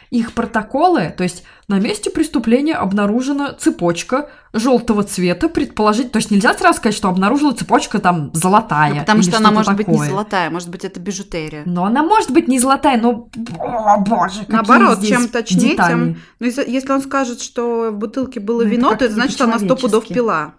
[0.09, 6.53] их протоколы, то есть на месте преступления обнаружена цепочка желтого цвета, предположить, то есть нельзя
[6.53, 8.93] сразу сказать, что обнаружила цепочка там золотая.
[8.93, 9.85] Ну, потому что она может такое.
[9.85, 11.63] быть не золотая, может быть это бижутерия.
[11.65, 16.17] Но она может быть не золотая, но, о боже, Наоборот, чем точнее, тем...
[16.39, 19.59] Ну, если он скажет, что в бутылке было ну, вино, то это значит, что она
[19.59, 20.53] сто пудов пила.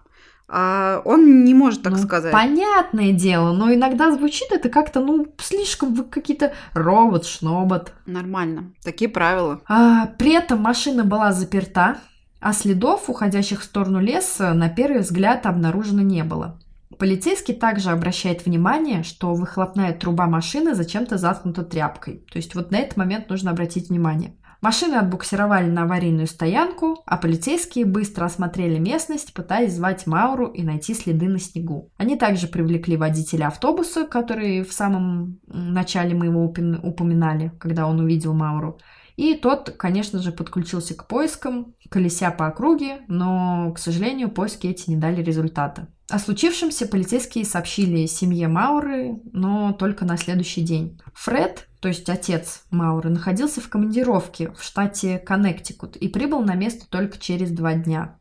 [0.53, 2.33] А он не может так ну, сказать.
[2.33, 7.93] Понятное дело, но иногда звучит это как-то, ну, слишком вы какие-то робот, шнобот.
[8.05, 8.73] Нормально.
[8.83, 9.61] Такие правила.
[9.69, 11.99] А, при этом машина была заперта,
[12.41, 16.59] а следов, уходящих в сторону леса, на первый взгляд обнаружено не было.
[16.97, 22.25] Полицейский также обращает внимание, что выхлопная труба машины зачем-то заткнута тряпкой.
[22.29, 24.35] То есть вот на этот момент нужно обратить внимание.
[24.61, 30.93] Машины отбуксировали на аварийную стоянку, а полицейские быстро осмотрели местность, пытаясь звать Мауру и найти
[30.93, 31.89] следы на снегу.
[31.97, 38.35] Они также привлекли водителя автобуса, который в самом начале мы его упоминали, когда он увидел
[38.35, 38.77] Мауру.
[39.15, 44.89] И тот, конечно же, подключился к поискам, колеся по округе, но, к сожалению, поиски эти
[44.89, 45.87] не дали результата.
[46.09, 50.99] О случившемся полицейские сообщили семье Мауры, но только на следующий день.
[51.13, 56.85] Фред, то есть отец Мауры, находился в командировке в штате Коннектикут и прибыл на место
[56.89, 58.19] только через два дня.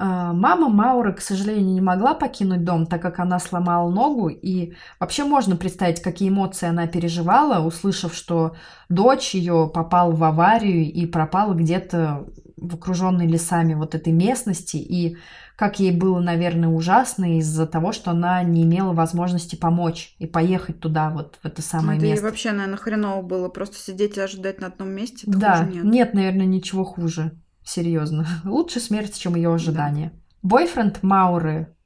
[0.00, 4.74] А, мама Мауры, к сожалению, не могла покинуть дом, так как она сломала ногу, и
[5.00, 8.54] вообще можно представить, какие эмоции она переживала, услышав, что
[8.88, 15.16] дочь ее попала в аварию и пропала где-то в окруженной лесами вот этой местности, и
[15.56, 20.78] как ей было, наверное, ужасно из-за того, что она не имела возможности помочь и поехать
[20.78, 22.24] туда, вот в это самое это место.
[22.24, 25.24] И вообще, наверное, хреново было просто сидеть и ожидать на одном месте.
[25.26, 25.82] Да, нет.
[25.82, 27.32] нет, наверное, ничего хуже.
[27.68, 28.26] Серьезно.
[28.44, 30.08] Лучше смерть, чем ее ожидание.
[30.08, 30.48] Да.
[30.48, 31.76] Бойфренд Мауры,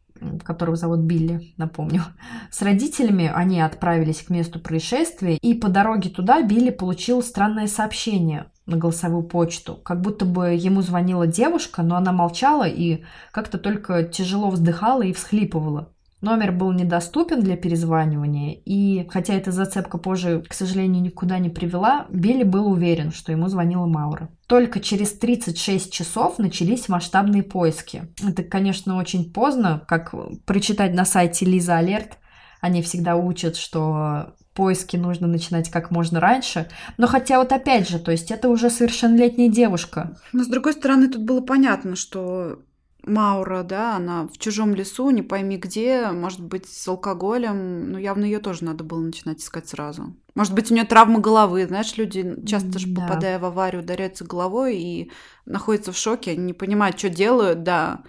[0.45, 2.03] которого зовут Билли, напомню.
[2.53, 8.47] С родителями они отправились к месту происшествия, и по дороге туда Билли получил странное сообщение
[8.65, 9.75] на голосовую почту.
[9.75, 15.13] Как будто бы ему звонила девушка, но она молчала и как-то только тяжело вздыхала и
[15.13, 15.93] всхлипывала.
[16.23, 22.07] Номер был недоступен для перезванивания, и хотя эта зацепка позже, к сожалению, никуда не привела,
[22.11, 24.29] Билли был уверен, что ему звонила Маура.
[24.47, 28.05] Только через 36 часов начались масштабные поиски.
[28.25, 30.15] Это, конечно, очень поздно, как
[30.47, 32.19] прочитать на сайте Лиза Алерт.
[32.61, 36.69] Они всегда учат, что поиски нужно начинать как можно раньше.
[36.99, 40.17] Но хотя вот опять же, то есть это уже совершеннолетняя девушка.
[40.33, 42.61] Но с другой стороны, тут было понятно, что
[43.05, 48.25] Маура, да, она в чужом лесу, не пойми где, может быть, с алкоголем, ну, явно
[48.25, 50.15] ее тоже надо было начинать искать сразу.
[50.35, 53.03] Может быть, у нее травма головы, знаешь, люди часто же, да.
[53.03, 55.11] попадая в аварию, ударяются головой и
[55.47, 58.03] находятся в шоке, не понимают, что делают, да.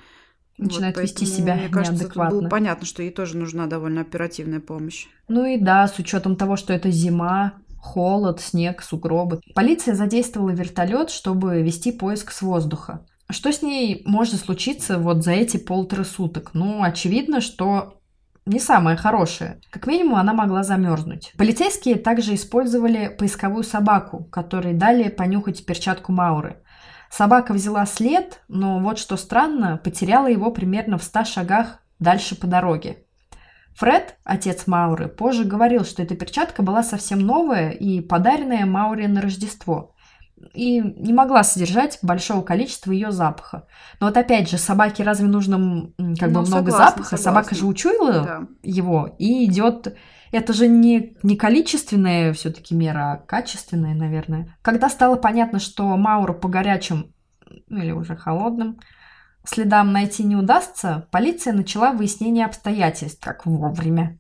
[0.60, 2.39] Начинают вот, вести себя мне кажется, неадекватно.
[2.39, 5.08] было понятно, что ей тоже нужна довольно оперативная помощь.
[5.27, 9.41] Ну и да, с учетом того, что это зима, холод, снег, сугробы.
[9.56, 13.06] Полиция задействовала вертолет, чтобы вести поиск с воздуха.
[13.34, 16.52] Что с ней может случиться вот за эти полтора суток?
[16.54, 18.00] Ну, очевидно, что
[18.46, 19.60] не самое хорошее.
[19.72, 21.34] Как минимум, она могла замерзнуть.
[21.36, 26.62] Полицейские также использовали поисковую собаку, которой дали понюхать перчатку Мауры.
[27.10, 32.46] Собака взяла след, но вот что странно, потеряла его примерно в 100 шагах дальше по
[32.46, 33.00] дороге.
[33.78, 39.22] Фред, отец Мауры, позже говорил, что эта перчатка была совсем новая и подаренная Мауре на
[39.22, 39.92] Рождество
[40.53, 43.67] и не могла содержать большого количества ее запаха.
[43.99, 47.03] Но вот опять же, собаке разве нужно как ну, бы много согласна, запаха?
[47.03, 47.17] Согласна.
[47.17, 48.47] Собака же учуяла да.
[48.62, 49.95] его и идет.
[50.32, 54.58] Это же не, не количественная все-таки мера, а качественная, наверное.
[54.62, 57.13] Когда стало понятно, что Мауру по горячим
[57.67, 58.79] ну, или уже холодным
[59.45, 64.17] следам найти не удастся, полиция начала выяснение обстоятельств, как вовремя.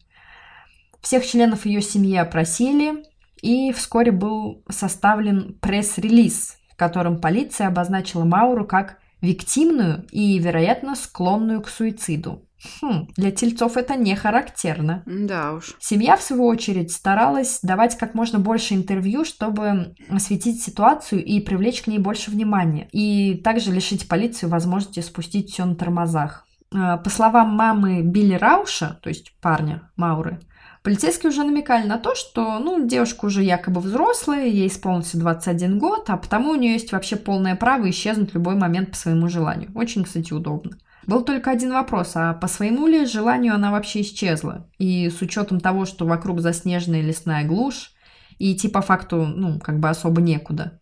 [1.01, 3.03] Всех членов ее семьи опросили,
[3.43, 11.61] и вскоре был составлен пресс-релиз, в котором полиция обозначила Мауру как виктимную и, вероятно, склонную
[11.61, 12.47] к суициду.
[12.81, 15.03] Хм, для тельцов это не характерно.
[15.05, 15.75] Да уж.
[15.79, 21.81] Семья, в свою очередь, старалась давать как можно больше интервью, чтобы осветить ситуацию и привлечь
[21.81, 22.87] к ней больше внимания.
[22.93, 26.45] И также лишить полицию возможности спустить все на тормозах.
[26.73, 30.39] А, по словам мамы Билли Рауша, то есть парня Мауры,
[30.83, 36.09] Полицейские уже намекали на то, что, ну, девушка уже якобы взрослая, ей исполнился 21 год,
[36.09, 39.71] а потому у нее есть вообще полное право исчезнуть в любой момент по своему желанию.
[39.75, 40.77] Очень, кстати, удобно.
[41.07, 44.69] Был только один вопрос, а по своему ли желанию она вообще исчезла?
[44.77, 47.93] И с учетом того, что вокруг заснеженная лесная глушь,
[48.37, 50.81] и идти по факту, ну, как бы особо некуда.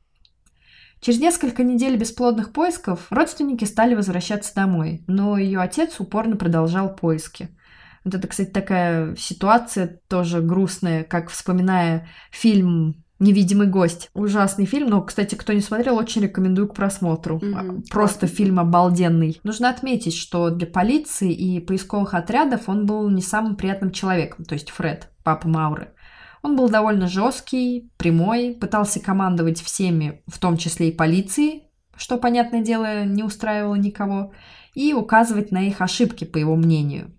[0.99, 7.49] Через несколько недель бесплодных поисков родственники стали возвращаться домой, но ее отец упорно продолжал поиски–
[8.03, 14.09] вот это, кстати, такая ситуация тоже грустная, как вспоминая фильм Невидимый гость.
[14.15, 17.37] Ужасный фильм, но, кстати, кто не смотрел, очень рекомендую к просмотру.
[17.37, 17.83] Mm-hmm.
[17.91, 19.39] Просто фильм обалденный.
[19.43, 24.55] Нужно отметить, что для полиции и поисковых отрядов он был не самым приятным человеком, то
[24.55, 25.93] есть Фред, папа Мауры.
[26.41, 32.63] Он был довольно жесткий, прямой, пытался командовать всеми, в том числе и полицией, что, понятное
[32.63, 34.33] дело, не устраивало никого,
[34.73, 37.13] и указывать на их ошибки, по его мнению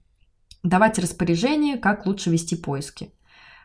[0.63, 3.13] давать распоряжение, как лучше вести поиски.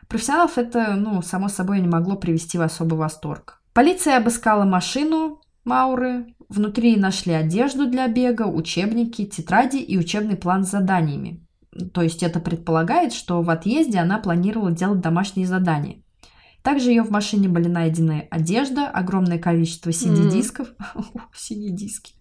[0.08, 3.60] Профессионалов это, ну, само собой, не могло привести в особый восторг.
[3.72, 6.34] Полиция обыскала машину Мауры.
[6.48, 11.46] Внутри нашли одежду для бега, учебники, тетради и учебный план с заданиями.
[11.92, 16.02] То есть это предполагает, что в отъезде она планировала делать домашние задания.
[16.62, 20.68] Также ее в машине были найдены одежда, огромное количество CD-дисков.
[20.94, 21.04] Mm.
[21.34, 22.14] CD-диски.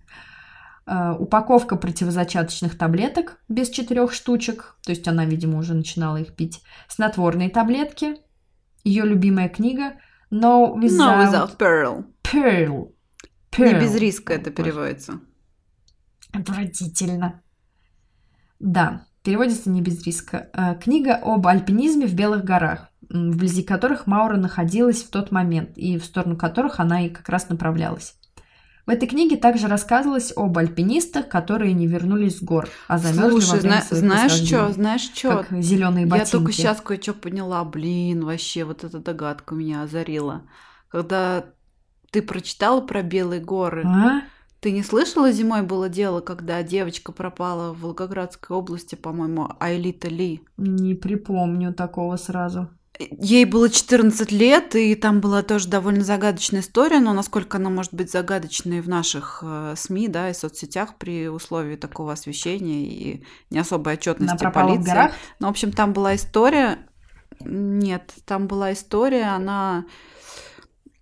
[0.90, 6.64] Э, упаковка противозачаточных таблеток без четырех штучек, то есть она, видимо, уже начинала их пить,
[6.88, 8.16] снотворные таблетки,
[8.86, 9.94] ее любимая книга
[10.32, 12.06] No Without, no without Pearl.
[12.24, 12.94] Pearl.
[13.52, 13.74] Pearl.
[13.74, 15.20] Не без риска это переводится.
[16.32, 17.42] Отвратительно.
[18.62, 20.50] Да, переводится не без риска.
[20.54, 25.98] Э, книга об альпинизме в Белых горах, вблизи которых Маура находилась в тот момент и
[25.98, 28.16] в сторону которых она и как раз направлялась.
[28.88, 33.50] В этой книге также рассказывалось об альпинистах, которые не вернулись с гор, а замерзли Слушай,
[33.50, 35.44] во время зна- знаешь что, знаешь что?
[35.44, 36.28] Как зеленые ботинки.
[36.28, 37.66] Я только сейчас кое-что поняла.
[37.66, 40.44] Блин, вообще, вот эта догадка меня озарила.
[40.88, 41.48] Когда
[42.12, 44.22] ты прочитала про Белые горы, а?
[44.62, 50.44] ты не слышала, зимой было дело, когда девочка пропала в Волгоградской области, по-моему, Айлита Ли?
[50.56, 52.70] Не припомню такого сразу.
[53.00, 57.94] Ей было 14 лет, и там была тоже довольно загадочная история, но насколько она может
[57.94, 63.60] быть загадочной в наших э, СМИ, да, и соцсетях при условии такого освещения и не
[63.60, 64.82] особой отчетности она полиции.
[64.82, 65.12] В горах?
[65.40, 66.80] Ну, в общем, там была история.
[67.40, 69.86] Нет, там была история, она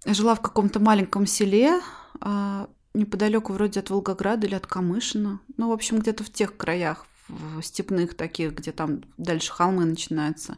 [0.05, 1.79] жила в каком-то маленьком селе,
[2.19, 5.39] а, неподалеку вроде от Волгограда или от Камышина.
[5.55, 10.57] Ну, в общем, где-то в тех краях, в степных таких, где там дальше холмы начинаются.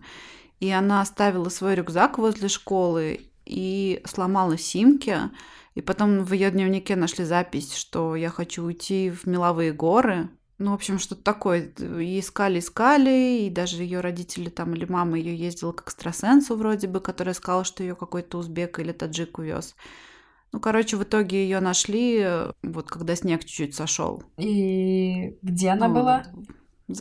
[0.59, 5.17] И она оставила свой рюкзак возле школы и сломала симки.
[5.75, 10.29] И потом в ее дневнике нашли запись, что я хочу уйти в меловые горы.
[10.57, 11.71] Ну, в общем, что-то такое.
[11.77, 16.87] И искали, искали, и даже ее родители там или мама ее ездила к экстрасенсу вроде
[16.87, 19.75] бы, которая сказала, что ее какой-то узбек или таджик увез.
[20.51, 22.25] Ну, короче, в итоге ее нашли,
[22.63, 24.23] вот когда снег чуть-чуть сошел.
[24.37, 26.23] И где она ну, была?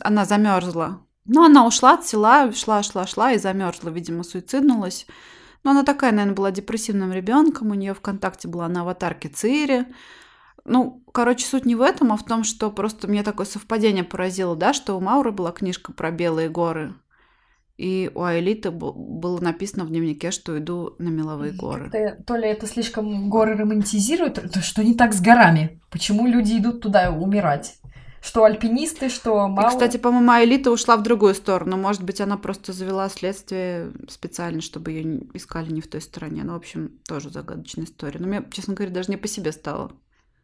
[0.01, 1.06] Она замерзла.
[1.27, 5.05] Ну, она ушла от села, шла, шла, шла и замерзла, видимо, суициднулась.
[5.63, 7.71] Но она такая, наверное, была депрессивным ребенком.
[7.71, 9.85] У нее ВКонтакте была на аватарке Цири.
[10.63, 14.55] Ну, короче, суть не в этом, а в том, что просто мне такое совпадение поразило,
[14.55, 16.93] да, что у Мауры была книжка про белые горы,
[17.77, 21.89] и у Аэлиты было написано в дневнике, что иду на меловые горы.
[21.93, 25.79] Это, то ли это слишком горы романтизируют, то что не так с горами?
[25.89, 27.77] Почему люди идут туда умирать?
[28.27, 29.69] Что альпинисты, что мало.
[29.69, 31.77] И, кстати, по-моему, Элита ушла в другую сторону.
[31.77, 36.43] Может быть, она просто завела следствие специально, чтобы ее искали не в той стороне.
[36.43, 38.19] Ну, в общем, тоже загадочная история.
[38.19, 39.93] Но мне, честно говоря, даже не по себе стало.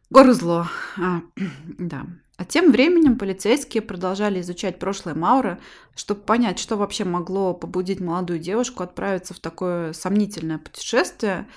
[0.08, 0.66] Горы зло.
[0.96, 1.20] А,
[1.78, 2.06] да.
[2.38, 5.58] А тем временем полицейские продолжали изучать прошлое Маура,
[5.94, 11.46] чтобы понять, что вообще могло побудить молодую девушку отправиться в такое сомнительное путешествие–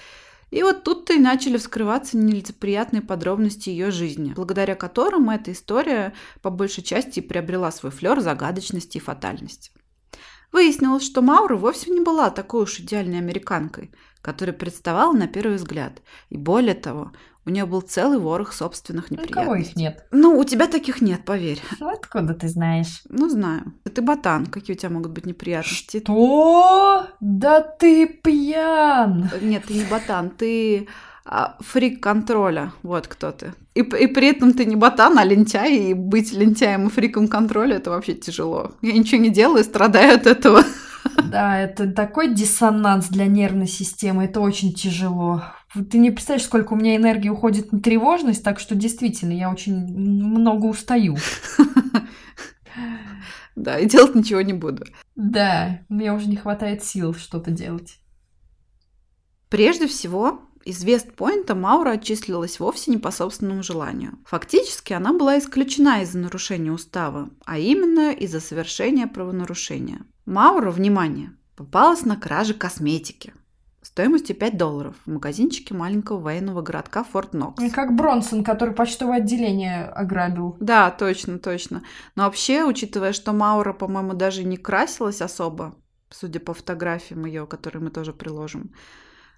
[0.49, 6.49] и вот тут-то и начали вскрываться нелицеприятные подробности ее жизни, благодаря которым эта история по
[6.49, 9.71] большей части приобрела свой флер загадочности и фатальности.
[10.53, 13.91] Выяснилось, что Маура вовсе не была такой уж идеальной американкой,
[14.21, 16.01] которая представала на первый взгляд.
[16.29, 17.11] И более того,
[17.47, 19.39] у нее был целый ворох собственных неприятностей.
[19.39, 20.05] У кого их нет?
[20.11, 21.61] Ну, у тебя таких нет, поверь.
[21.79, 23.03] Ну, откуда ты знаешь?
[23.07, 23.73] Ну, знаю.
[23.83, 24.47] Ты ботан.
[24.47, 25.99] Какие у тебя могут быть неприятности?
[25.99, 27.07] Что?
[27.21, 29.31] Да ты пьян!
[29.41, 30.29] Нет, ты не ботан.
[30.29, 30.89] Ты
[31.23, 32.73] а, фрик контроля.
[32.83, 33.53] Вот кто ты.
[33.75, 37.77] И, и при этом ты не ботан, а лентяй, и быть лентяем и фриком контроля
[37.77, 38.71] это вообще тяжело.
[38.81, 40.63] Я ничего не делаю, страдаю от этого.
[41.31, 45.43] Да, это такой диссонанс для нервной системы, это очень тяжело.
[45.73, 49.75] Ты не представляешь, сколько у меня энергии уходит на тревожность, так что действительно я очень
[49.75, 51.17] много устаю.
[53.55, 54.85] Да, и делать ничего не буду.
[55.15, 57.97] Да, мне уже не хватает сил что-то делать.
[59.49, 64.19] Прежде всего, из Вестпойнта Маура отчислилась вовсе не по собственному желанию.
[64.25, 70.01] Фактически она была исключена из-за нарушения устава, а именно из-за совершения правонарушения.
[70.27, 73.33] Маура, внимание, попалась на краже косметики
[73.87, 77.63] стоимостью 5 долларов в магазинчике маленького военного городка Форт Нокс.
[77.73, 80.57] Как Бронсон, который почтовое отделение ограбил.
[80.59, 81.83] Да, точно, точно.
[82.15, 85.75] Но вообще, учитывая, что Маура, по-моему, даже не красилась особо,
[86.09, 88.71] судя по фотографиям ее, которые мы тоже приложим,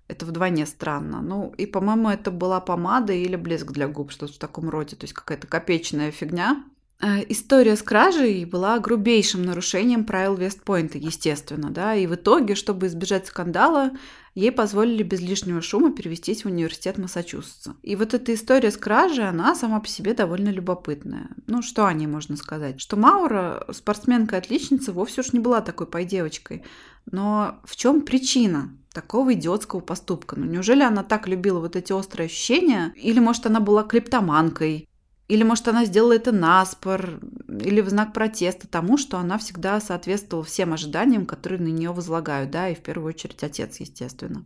[0.08, 1.22] это вдвойне странно.
[1.22, 4.96] Ну, и, по-моему, это была помада или блеск для губ, что-то в таком роде.
[4.96, 6.64] То есть какая-то копеечная фигня.
[7.02, 12.88] Э, история с кражей была грубейшим нарушением правил Вестпойнта, естественно, да, и в итоге, чтобы
[12.88, 13.92] избежать скандала,
[14.40, 17.76] ей позволили без лишнего шума перевестись в университет Массачусетса.
[17.84, 21.30] И вот эта история с кражей, она сама по себе довольно любопытная.
[21.48, 22.80] Ну, что о ней можно сказать?
[22.80, 26.64] Что Маура, спортсменка-отличница, вовсе уж не была такой пой-девочкой.
[27.12, 28.72] Но в чем причина?
[28.92, 30.36] такого идиотского поступка.
[30.38, 32.92] Ну неужели она так любила вот эти острые ощущения?
[32.96, 34.90] Или, может, она была клептоманкой?
[35.28, 37.20] Или, может, она сделала это наспор,
[37.62, 42.52] или в знак протеста тому, что она всегда соответствовала всем ожиданиям, которые на нее возлагают,
[42.52, 44.46] да, и в первую очередь отец, естественно.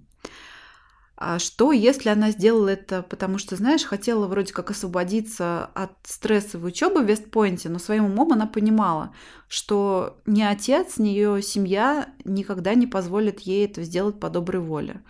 [1.15, 6.69] А что, если она сделала это, потому что, знаешь, хотела вроде как освободиться от стрессовой
[6.69, 9.13] учебы в Вестпойнте, но своим умом она понимала,
[9.47, 15.01] что ни отец, ни ее семья никогда не позволят ей это сделать по доброй воле.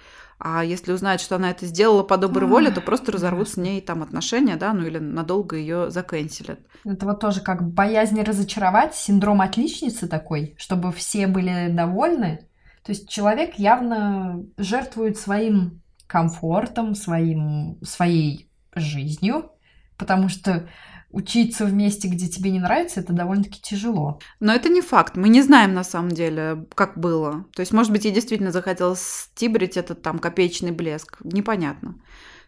[0.45, 3.79] А если узнают, что она это сделала по доброй воле, то просто разорвут с ней
[3.79, 6.59] там отношения, да, ну или надолго ее заканчивают.
[6.83, 12.45] Это вот тоже как боязнь разочаровать, синдром отличницы такой, чтобы все были довольны.
[12.83, 19.49] То есть человек явно жертвует своим комфортом, своим, своей жизнью,
[19.97, 20.67] потому что
[21.13, 24.19] учиться в месте, где тебе не нравится, это довольно-таки тяжело.
[24.39, 25.15] Но это не факт.
[25.15, 27.45] Мы не знаем на самом деле, как было.
[27.55, 31.19] То есть, может быть, ей действительно захотелось стибрить этот там копеечный блеск.
[31.23, 31.95] Непонятно.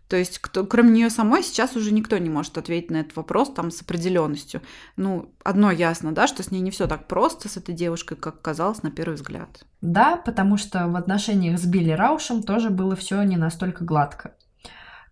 [0.08, 3.52] То есть, кто, кроме нее самой, сейчас уже никто не может ответить на этот вопрос
[3.54, 4.62] там с определенностью.
[4.98, 8.42] Ну, одно ясно, да, что с ней не все так просто, с этой девушкой, как
[8.42, 9.66] казалось на первый взгляд.
[9.82, 14.36] Да, потому что в отношениях с Билли Раушем тоже было все не настолько гладко.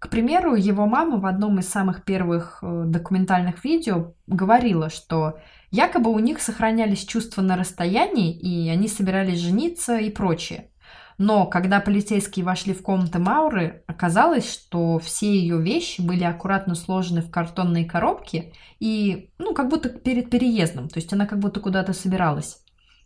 [0.03, 5.39] К примеру, его мама в одном из самых первых э, документальных видео говорила, что
[5.71, 10.71] якобы у них сохранялись чувства на расстоянии, и они собирались жениться и прочее.
[11.17, 17.21] Но когда полицейские вошли в комнату Мауры, оказалось, что все ее вещи были аккуратно сложены
[17.21, 18.51] в картонные коробки
[18.81, 22.61] и, ну, как будто перед переездом, то есть она как будто куда-то собиралась.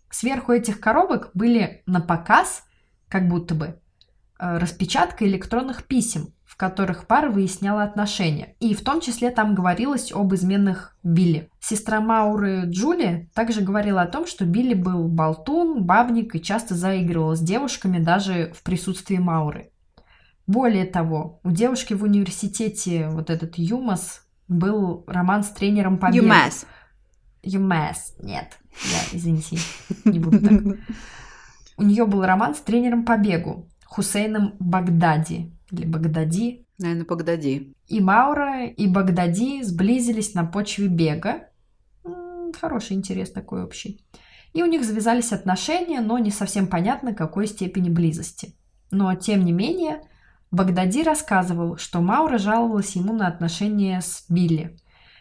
[0.10, 2.64] Сверху этих коробок были на показ,
[3.08, 3.80] как будто бы,
[4.39, 8.55] э, распечатка электронных писем, в которых пара выясняла отношения.
[8.60, 11.51] И в том числе там говорилось об изменных Билли.
[11.60, 17.36] Сестра Мауры Джули также говорила о том, что Билли был болтун, бабник и часто заигрывал
[17.36, 19.70] с девушками даже в присутствии Мауры.
[20.47, 26.66] Более того, у девушки в университете вот этот Юмас был роман с тренером по Юмас.
[27.43, 28.58] Юмас, нет.
[28.84, 29.60] Я, извините,
[30.05, 30.60] не буду так.
[31.78, 36.65] У нее был роман с тренером по бегу Хусейном Багдади или Багдади.
[36.78, 37.74] Наверное, Багдади.
[37.88, 41.49] И Маура, и Багдади сблизились на почве бега.
[42.59, 44.01] Хороший интерес такой общий.
[44.53, 48.55] И у них завязались отношения, но не совсем понятно, какой степени близости.
[48.91, 50.01] Но, тем не менее,
[50.51, 54.78] Багдади рассказывал, что Маура жаловалась ему на отношения с Билли.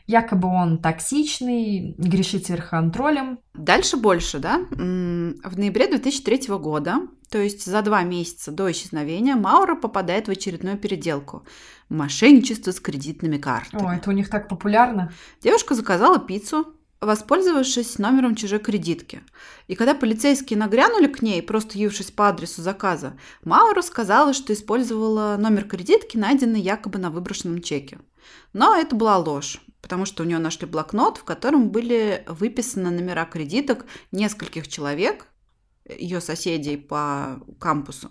[0.06, 3.40] Якобы он токсичный, грешит сверхконтролем.
[3.54, 4.60] Дальше больше, да?
[4.70, 7.00] В ноябре 2003 года
[7.30, 11.44] то есть за два месяца до исчезновения Маура попадает в очередную переделку.
[11.88, 13.82] Мошенничество с кредитными картами.
[13.82, 15.12] О, это у них так популярно.
[15.42, 19.22] Девушка заказала пиццу, воспользовавшись номером чужой кредитки.
[19.66, 25.36] И когда полицейские нагрянули к ней, просто явившись по адресу заказа, Маура сказала, что использовала
[25.36, 27.98] номер кредитки, найденный якобы на выброшенном чеке.
[28.52, 33.24] Но это была ложь, потому что у нее нашли блокнот, в котором были выписаны номера
[33.24, 35.26] кредиток нескольких человек,
[35.88, 38.10] ее соседей по кампусу,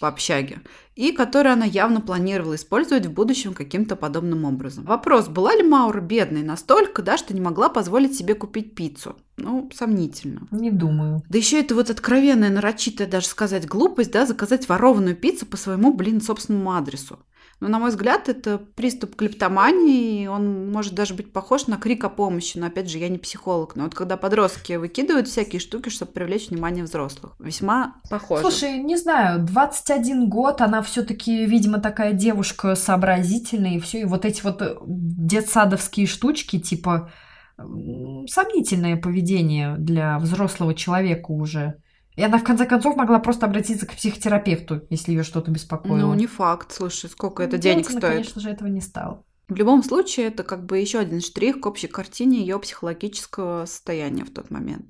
[0.00, 0.60] по общаге,
[0.94, 4.84] и которые она явно планировала использовать в будущем каким-то подобным образом.
[4.84, 9.16] Вопрос, была ли Маура бедной настолько, да, что не могла позволить себе купить пиццу?
[9.36, 10.48] Ну, сомнительно.
[10.50, 11.22] Не думаю.
[11.28, 15.94] Да еще это вот откровенная, нарочитая даже сказать глупость, да, заказать ворованную пиццу по своему,
[15.94, 17.18] блин, собственному адресу.
[17.60, 22.10] Но, на мой взгляд, это приступ клептомании, он может даже быть похож на крик о
[22.10, 22.58] помощи.
[22.58, 23.76] Но, опять же, я не психолог.
[23.76, 28.42] Но вот когда подростки выкидывают всякие штуки, чтобы привлечь внимание взрослых, весьма похоже.
[28.42, 34.04] Слушай, не знаю, 21 год, она все таки видимо, такая девушка сообразительная, и все, и
[34.04, 37.10] вот эти вот э, детсадовские штучки, типа,
[37.56, 41.76] сомнительное поведение для взрослого человека уже.
[42.16, 46.08] И она, в конце концов, могла просто обратиться к психотерапевту, если ее что-то беспокоило.
[46.08, 46.72] Ну, не факт.
[46.72, 48.02] Слушай, сколько это денег стоит?
[48.02, 49.22] конечно же, этого не стало.
[49.48, 54.24] В любом случае, это как бы еще один штрих к общей картине ее психологического состояния
[54.24, 54.86] в тот момент.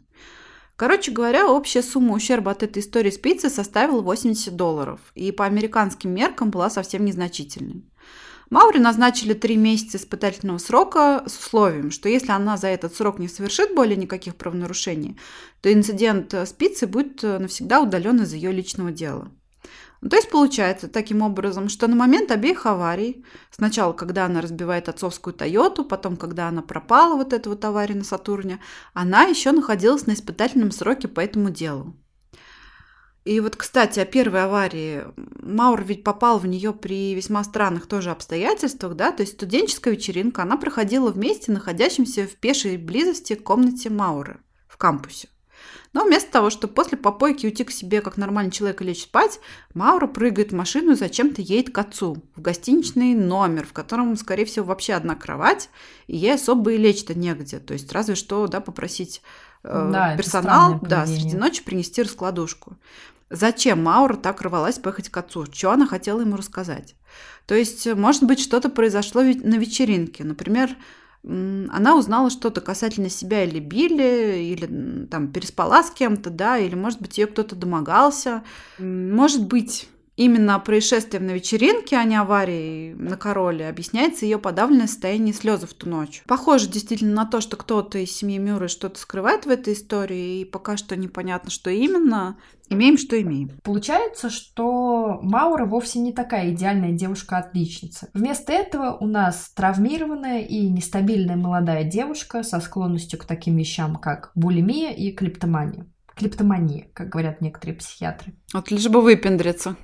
[0.77, 5.47] Короче говоря, общая сумма ущерба от этой истории с пиццей составила 80 долларов, и по
[5.47, 7.85] американским меркам была совсем незначительной.
[8.49, 13.27] Маури назначили три месяца испытательного срока с условием, что если она за этот срок не
[13.27, 15.19] совершит более никаких правонарушений,
[15.63, 19.33] то инцидент с пиццей будет навсегда удален из ее личного дела.
[20.01, 24.89] Ну, то есть получается таким образом, что на момент обеих аварий, сначала когда она разбивает
[24.89, 28.61] отцовскую Тойоту, потом когда она пропала, вот эта вот авария на Сатурне,
[28.95, 31.97] она еще находилась на испытательном сроке по этому делу.
[33.27, 35.03] И вот, кстати, о первой аварии.
[35.43, 40.43] Маур ведь попал в нее при весьма странных тоже обстоятельствах, да, то есть студенческая вечеринка,
[40.43, 45.29] она проходила вместе, находящимся в пешей близости к комнате Мауры в кампусе.
[45.97, 49.41] Но вместо того, чтобы после попойки уйти к себе, как нормальный человек, и лечь спать,
[49.73, 54.45] Маура прыгает в машину и зачем-то едет к отцу в гостиничный номер, в котором, скорее
[54.45, 55.71] всего, вообще одна кровать,
[56.07, 57.61] и ей особо и лечь-то негде.
[57.61, 59.23] То есть разве что да, попросить
[59.65, 62.77] э, да, персонал да, среди ночи принести раскладушку.
[63.31, 65.47] Зачем Маура так рвалась поехать к отцу?
[65.51, 66.95] Что она хотела ему рассказать?
[67.47, 70.25] То есть, может быть, что-то произошло на вечеринке.
[70.25, 70.77] Например,
[71.27, 77.01] она узнала что-то касательно себя или Билли, или там переспала с кем-то, да, или, может
[77.01, 78.45] быть, ее кто-то домогался.
[78.79, 85.35] Может быть, именно происшествием на вечеринке, а не аварией на короле, объясняется ее подавленное состояние
[85.35, 86.23] слезы в ту ночь.
[86.27, 90.45] Похоже действительно на то, что кто-то из семьи Мюррей что-то скрывает в этой истории, и
[90.45, 92.37] пока что непонятно, что именно.
[92.69, 93.53] Имеем, что имеем.
[93.63, 98.09] Получается, что Маура вовсе не такая идеальная девушка-отличница.
[98.13, 104.33] Вместо этого у нас травмированная и нестабильная молодая девушка со склонностью к таким вещам, как
[104.35, 105.87] булимия и клептомания
[106.17, 108.35] клептомания, как говорят некоторые психиатры.
[108.53, 109.77] Вот лишь бы выпендриться.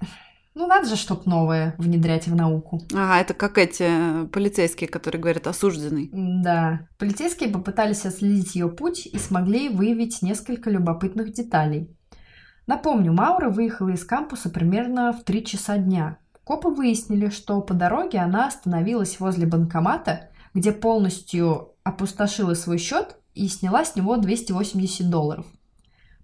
[0.54, 2.82] Ну, надо же что-то новое внедрять в науку.
[2.92, 6.10] Ага, это как эти полицейские, которые говорят осужденный.
[6.12, 6.88] Да.
[6.98, 11.96] Полицейские попытались отследить ее путь и смогли выявить несколько любопытных деталей.
[12.66, 16.18] Напомню, Маура выехала из кампуса примерно в 3 часа дня.
[16.44, 23.48] Копы выяснили, что по дороге она остановилась возле банкомата, где полностью опустошила свой счет и
[23.48, 25.46] сняла с него 280 долларов–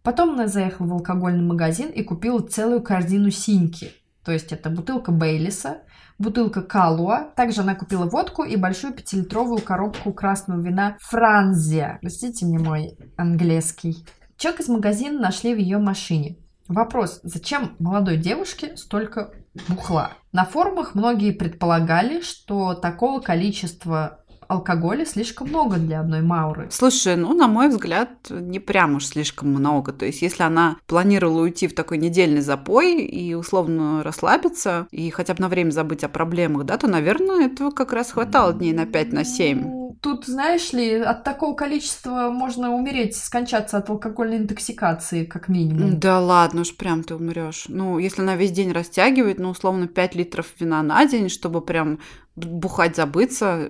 [0.02, 3.92] Потом она заехала в алкогольный магазин и купила целую корзину синьки.
[4.24, 5.82] То есть это бутылка Бейлиса,
[6.18, 7.30] бутылка Калуа.
[7.34, 11.98] Также она купила водку и большую пятилитровую коробку красного вина Франзия.
[12.00, 14.04] Простите мне мой английский.
[14.36, 16.36] Чек из магазина нашли в ее машине.
[16.68, 19.32] Вопрос, зачем молодой девушке столько
[19.68, 20.12] бухла?
[20.32, 26.68] На форумах многие предполагали, что такого количества алкоголя слишком много для одной Мауры.
[26.70, 29.92] Слушай, ну, на мой взгляд, не прям уж слишком много.
[29.92, 35.34] То есть, если она планировала уйти в такой недельный запой и условно расслабиться, и хотя
[35.34, 38.86] бы на время забыть о проблемах, да, то, наверное, этого как раз хватало дней на
[38.86, 45.24] 5 на 7 тут, знаешь ли, от такого количества можно умереть, скончаться от алкогольной интоксикации,
[45.24, 45.98] как минимум.
[45.98, 47.66] Да ладно уж, прям ты умрешь.
[47.68, 51.98] Ну, если она весь день растягивает, ну, условно, 5 литров вина на день, чтобы прям
[52.36, 53.68] бухать забыться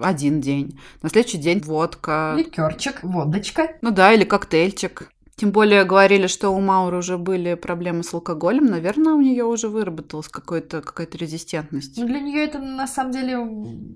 [0.00, 0.78] один день.
[1.02, 2.34] На следующий день водка.
[2.36, 3.76] Ликерчик, водочка.
[3.80, 5.10] Ну да, или коктейльчик.
[5.38, 8.66] Тем более говорили, что у Мауры уже были проблемы с алкоголем.
[8.66, 11.96] Наверное, у нее уже выработалась какая-то какая резистентность.
[11.96, 13.34] Ну, для нее это на самом деле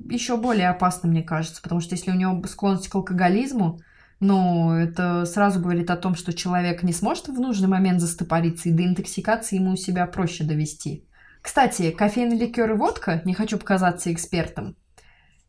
[0.09, 3.81] еще более опасно, мне кажется, потому что если у нее склонность к алкоголизму,
[4.21, 8.73] ну, это сразу говорит о том, что человек не сможет в нужный момент застопориться, и
[8.73, 11.09] до интоксикации ему себя проще довести.
[11.41, 14.77] Кстати, кофейный ликер и водка, не хочу показаться экспертом,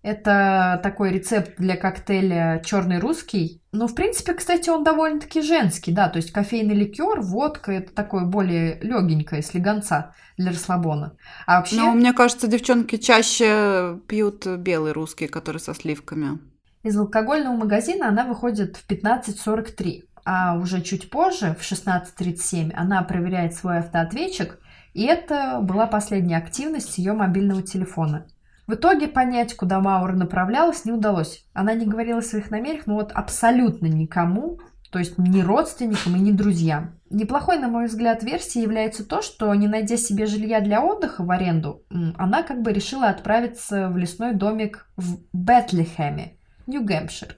[0.04, 3.64] это такой рецепт для коктейля черный русский.
[3.72, 6.10] Ну, в принципе, кстати, он довольно-таки женский, да.
[6.10, 11.16] То есть кофейный ликер, водка это такое более легенькое, слегонца для расслабона.
[11.48, 11.78] А вообще...
[11.78, 16.38] Ну, мне кажется, девчонки чаще пьют белый русский, который со сливками.
[16.84, 23.56] Из алкогольного магазина она выходит в 15.43, а уже чуть позже, в 16.37, она проверяет
[23.56, 24.60] свой автоответчик,
[24.94, 28.28] и это была последняя активность ее мобильного телефона.
[28.66, 31.46] В итоге понять, куда Маура направлялась, не удалось.
[31.54, 34.60] Она не говорила о своих намерениях, но вот абсолютно никому,
[34.90, 37.00] то есть ни родственникам и ни друзьям.
[37.10, 41.32] Неплохой, на мой взгляд, версией является то, что, не найдя себе жилья для отдыха в
[41.32, 41.84] аренду,
[42.18, 46.38] она как бы решила отправиться в лесной домик в Бетлихеме,
[46.68, 47.36] Нью-Гэмпшир.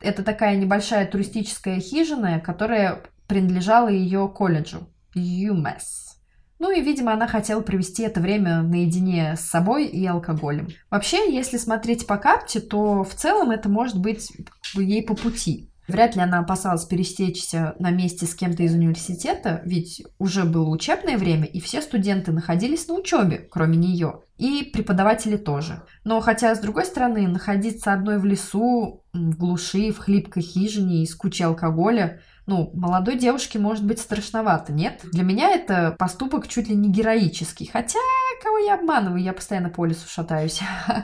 [0.00, 6.03] Это такая небольшая туристическая хижина, которая принадлежала ее колледжу, UMass.
[6.58, 10.68] Ну и, видимо, она хотела провести это время наедине с собой и алкоголем.
[10.90, 14.30] Вообще, если смотреть по карте, то в целом это может быть
[14.74, 15.70] ей по пути.
[15.86, 21.18] Вряд ли она опасалась пересечься на месте с кем-то из университета, ведь уже было учебное
[21.18, 24.20] время, и все студенты находились на учебе, кроме нее.
[24.38, 25.82] И преподаватели тоже.
[26.02, 31.06] Но хотя, с другой стороны, находиться одной в лесу, в глуши, в хлипкой хижине и
[31.06, 35.00] с кучей алкоголя– ну, молодой девушке может быть страшновато, нет?
[35.12, 37.70] Для меня это поступок чуть ли не героический.
[37.72, 37.98] Хотя,
[38.42, 40.60] кого я обманываю, я постоянно по лесу шатаюсь.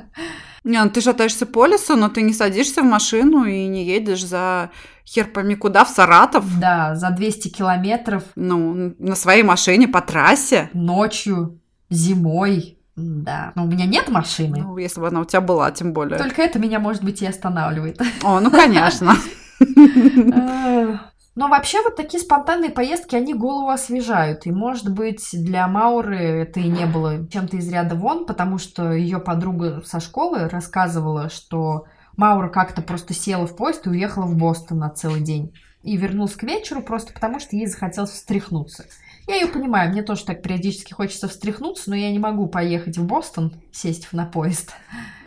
[0.63, 4.23] Не, ну ты шатаешься по лесу, но ты не садишься в машину и не едешь
[4.23, 4.69] за
[5.07, 6.45] хер пойми куда, в Саратов.
[6.61, 8.25] Да, за 200 километров.
[8.37, 10.69] Ну, на своей машине по трассе.
[10.75, 12.77] Nочью, зимой.
[12.95, 14.59] Да, но у меня нет машины.
[14.61, 16.19] Ну, если бы она у тебя была, тем более.
[16.19, 17.99] Только это меня, может быть, и останавливает.
[18.23, 19.17] О, ну, конечно.
[21.41, 24.45] Но вообще вот такие спонтанные поездки, они голову освежают.
[24.45, 28.93] И, может быть, для Мауры это и не было чем-то из ряда вон, потому что
[28.93, 34.37] ее подруга со школы рассказывала, что Маура как-то просто села в поезд и уехала в
[34.37, 35.55] Бостон на целый день.
[35.83, 38.85] И вернулась к вечеру просто потому, что ей захотелось встряхнуться.
[39.29, 43.05] Я ее понимаю, мне тоже так периодически хочется встряхнуться, но я не могу поехать в
[43.05, 44.73] Бостон, сесть на поезд.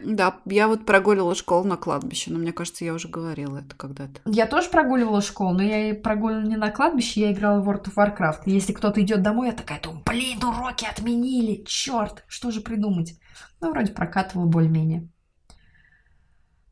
[0.04, 4.20] Да, я вот прогуливала школу на кладбище, но мне кажется, я уже говорила это когда-то.
[4.26, 7.86] Я тоже прогуливала школу, но я и прогуливала не на кладбище, я играла в World
[7.86, 8.42] of Warcraft.
[8.46, 13.18] Если кто-то идет домой, я такая думаю, блин, уроки отменили, черт, что же придумать?
[13.62, 15.08] Ну, вроде прокатывала более-менее.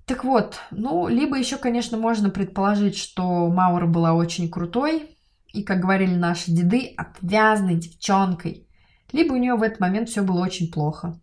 [0.06, 5.16] Так вот, ну, либо еще, конечно, можно предположить, что Маура была очень крутой,
[5.54, 8.68] и, как говорили наши деды, отвязной девчонкой.
[9.12, 11.20] Либо у нее в этот момент все было очень плохо.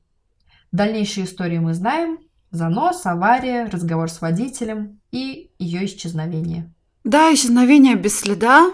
[0.73, 2.19] Дальнейшие истории мы знаем.
[2.51, 6.73] Занос, авария, разговор с водителем и ее исчезновение.
[7.05, 8.71] Да, исчезновение без следа.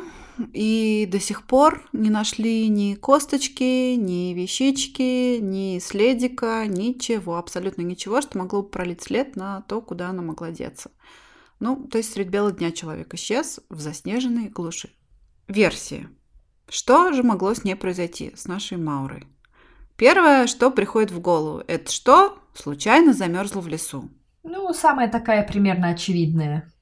[0.53, 8.21] И до сих пор не нашли ни косточки, ни вещички, ни следика, ничего, абсолютно ничего,
[8.21, 10.91] что могло бы пролить след на то, куда она могла деться.
[11.61, 14.91] Ну, то есть средь бела дня человек исчез в заснеженной глуши.
[15.49, 16.09] Версии.
[16.69, 19.27] Что же могло с ней произойти, с нашей Маурой?
[19.97, 22.39] Первое, что приходит в голову, это что?
[22.55, 24.11] Случайно замерзла в лесу.
[24.43, 26.73] Ну, самая такая примерно очевидная.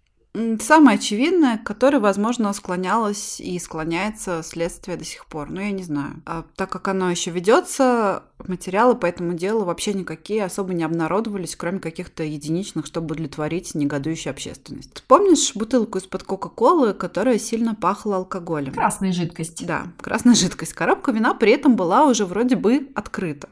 [0.61, 5.51] Самое очевидное, которое, возможно, склонялось и склоняется следствие до сих пор.
[5.51, 6.22] Но я не знаю.
[6.24, 11.55] А так как оно еще ведется, материалы по этому делу вообще никакие особо не обнародовались,
[11.55, 15.05] кроме каких-то единичных, чтобы удовлетворить негодующую общественность.
[15.07, 18.72] Помнишь бутылку из-под Кока-Колы, которая сильно пахла алкоголем?
[18.72, 19.66] Красная жидкость.
[19.66, 20.72] Да, красная жидкость.
[20.72, 23.51] Коробка вина при этом была уже вроде бы открыта.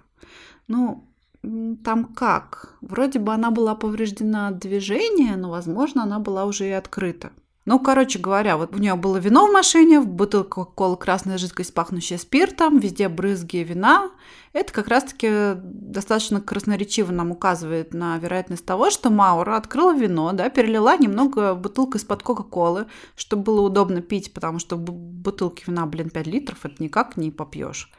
[0.67, 1.05] Ну,
[1.43, 2.75] там как?
[2.81, 7.31] Вроде бы она была повреждена от движения, но, возможно, она была уже и открыта.
[7.67, 11.75] Ну, короче говоря, вот у нее было вино в машине, в бутылке кола красная жидкость,
[11.75, 14.11] пахнущая спиртом, везде брызги вина.
[14.53, 20.49] Это как раз-таки достаточно красноречиво нам указывает на вероятность того, что Маура открыла вино, да,
[20.49, 26.11] перелила немного бутылку из-под Кока-Колы, чтобы было удобно пить, потому что в бутылке вина, блин,
[26.11, 27.93] 5 литров, это никак не попьешь.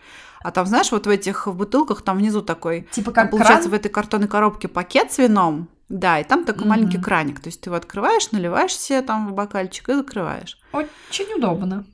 [0.44, 2.88] А там, знаешь, вот в этих бутылках там внизу такой...
[2.92, 3.72] Типа как там, получается, кран?
[3.72, 6.68] в этой картонной коробке пакет с вином, да, и там такой mm-hmm.
[6.68, 7.40] маленький краник.
[7.40, 10.58] То есть ты его открываешь, наливаешь себе там в бокальчик и закрываешь.
[10.72, 11.86] Очень удобно.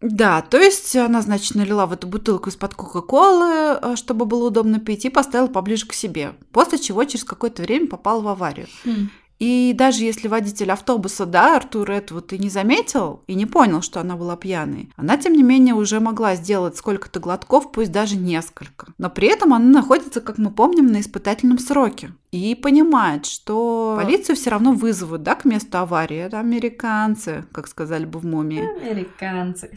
[0.00, 4.78] Да, то есть она, значит, налила в эту бутылку из-под Кока-Колы, э, чтобы было удобно
[4.78, 6.34] пить, и поставила поближе к себе.
[6.52, 8.66] После чего через какое-то время попала в аварию.
[8.84, 9.06] Mm.
[9.44, 14.00] И даже если водитель автобуса, да, Артур вот и не заметил, и не понял, что
[14.00, 18.86] она была пьяной, она, тем не менее, уже могла сделать сколько-то глотков, пусть даже несколько.
[18.96, 22.12] Но при этом она находится, как мы помним, на испытательном сроке.
[22.32, 26.16] И понимает, что полицию все равно вызовут, да, к месту аварии.
[26.16, 28.66] Это американцы, как сказали бы в «Мумии».
[28.82, 29.70] Американцы.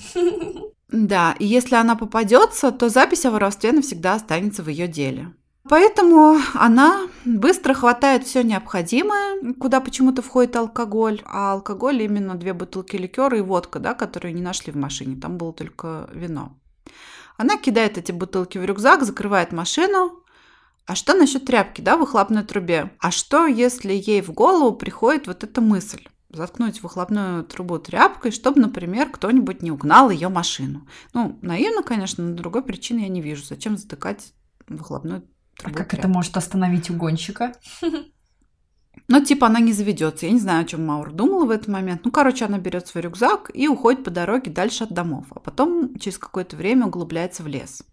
[0.90, 5.34] Да, и если она попадется, то запись о воровстве навсегда останется в ее деле.
[5.70, 11.22] Поэтому она быстро хватает все необходимое, куда почему-то входит алкоголь.
[11.26, 15.20] А алкоголь именно две бутылки ликера и водка, да, которые не нашли в машине.
[15.20, 16.58] Там было только вино.
[17.38, 20.24] Она кидает эти бутылки в рюкзак, закрывает машину.
[20.86, 22.92] А что насчет тряпки, да, в выхлопной трубе?
[23.00, 26.08] А что, если ей в голову приходит вот эта мысль?
[26.30, 30.86] заткнуть выхлопную трубу тряпкой, чтобы, например, кто-нибудь не угнал ее машину.
[31.14, 33.46] Ну, наивно, конечно, но другой причины я не вижу.
[33.46, 34.34] Зачем затыкать
[34.68, 35.24] выхлопную
[35.64, 37.54] а как это может остановить угонщика?
[39.08, 40.26] Но типа она не заведется.
[40.26, 42.02] Я не знаю, о чем Маур думала в этот момент.
[42.04, 45.26] Ну, короче, она берет свой рюкзак и уходит по дороге дальше от домов.
[45.30, 47.84] А потом через какое-то время углубляется в лес.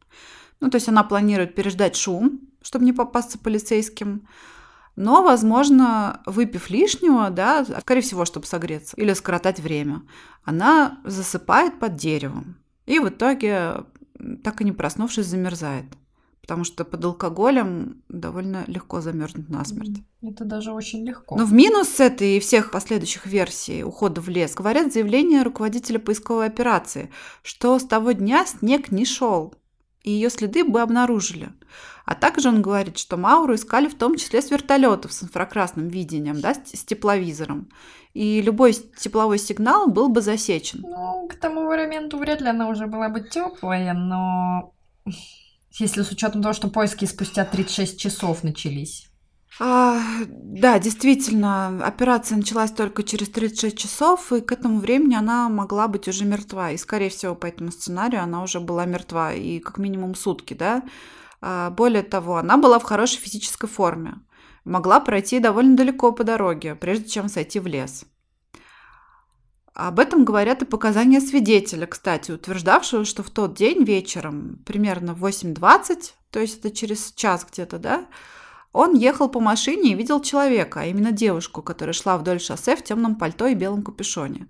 [0.61, 4.27] Ну, то есть она планирует переждать шум, чтобы не попасться полицейским.
[4.97, 10.03] Но, возможно, выпив лишнего, да, скорее всего, чтобы согреться или скоротать время,
[10.45, 12.57] она засыпает под деревом.
[12.87, 13.85] И в итоге,
[14.43, 15.87] так и не проснувшись, замерзает.
[16.47, 20.03] Потому что под алкоголем довольно легко замерзнуть насмерть.
[20.23, 21.37] Это даже очень легко.
[21.37, 26.47] Но в минус этой и всех последующих версий ухода в лес говорят заявление руководителя поисковой
[26.47, 27.11] операции,
[27.43, 29.55] что с того дня снег не шел,
[30.03, 31.49] и ее следы бы обнаружили.
[32.05, 36.43] А также он говорит, что Мауру искали в том числе с вертолетов с инфракрасным видением,
[36.43, 37.71] да, с тепловизором.
[38.13, 40.81] И любой тепловой сигнал был бы засечен.
[40.83, 44.75] Ну, к тому моменту вряд ли она уже была бы теплая, но
[45.79, 49.09] если с учетом того, что поиски спустя 36 часов начались.
[49.61, 55.87] А, да, действительно, операция началась только через 36 часов, и к этому времени она могла
[55.87, 56.73] быть уже мертва.
[56.73, 60.83] И, скорее всего, по этому сценарию она уже была мертва, и как минимум сутки, да.
[61.41, 64.15] А, более того, она была в хорошей физической форме.
[64.65, 68.07] Могла пройти довольно далеко по дороге, прежде чем сойти в лес.
[69.75, 75.25] Об этом говорят и показания свидетеля, кстати, утверждавшего, что в тот день вечером, примерно в
[75.25, 78.07] 8.20, то есть это через час где-то, да,
[78.73, 82.85] он ехал по машине и видел человека, а именно девушку, которая шла вдоль шоссе в
[82.85, 84.49] темном пальто и белом капюшоне.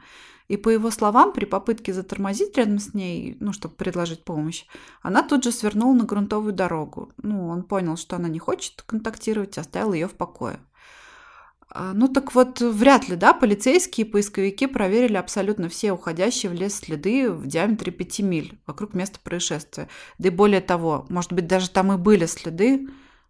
[0.49, 4.67] И по его словам, при попытке затормозить рядом с ней, ну, чтобы предложить помощь,
[5.01, 7.13] она тут же свернула на грунтовую дорогу.
[7.17, 10.61] Ну, он понял, что она не хочет контактировать, оставил ее в покое.
[11.71, 16.55] А, ну так вот, вряд ли, да, полицейские и поисковики проверили абсолютно все уходящие в
[16.55, 19.89] лес следы в диаметре 5 миль вокруг места происшествия.
[20.19, 22.89] Да и более того, может быть, даже там и были следы,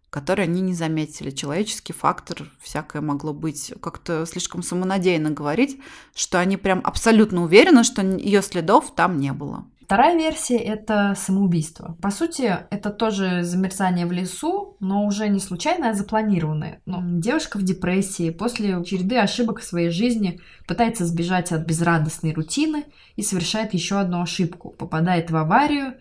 [0.09, 1.29] которые они не заметили.
[1.29, 3.73] Человеческий фактор, всякое могло быть.
[3.81, 5.81] Как-то слишком самонадеянно говорить,
[6.13, 9.65] что они прям абсолютно уверены, что ее следов там не было.
[9.85, 11.95] Вторая версия– это самоубийство.
[12.01, 16.81] По сути, это тоже замерзание в лесу, но уже не случайное, а запланированное.
[16.87, 22.85] Ну, девушка в депрессии после череды ошибок в своей жизни пытается сбежать от безрадостной рутины
[23.15, 24.71] и совершает еще одну ошибку.
[24.71, 25.93] Попадает в аварию,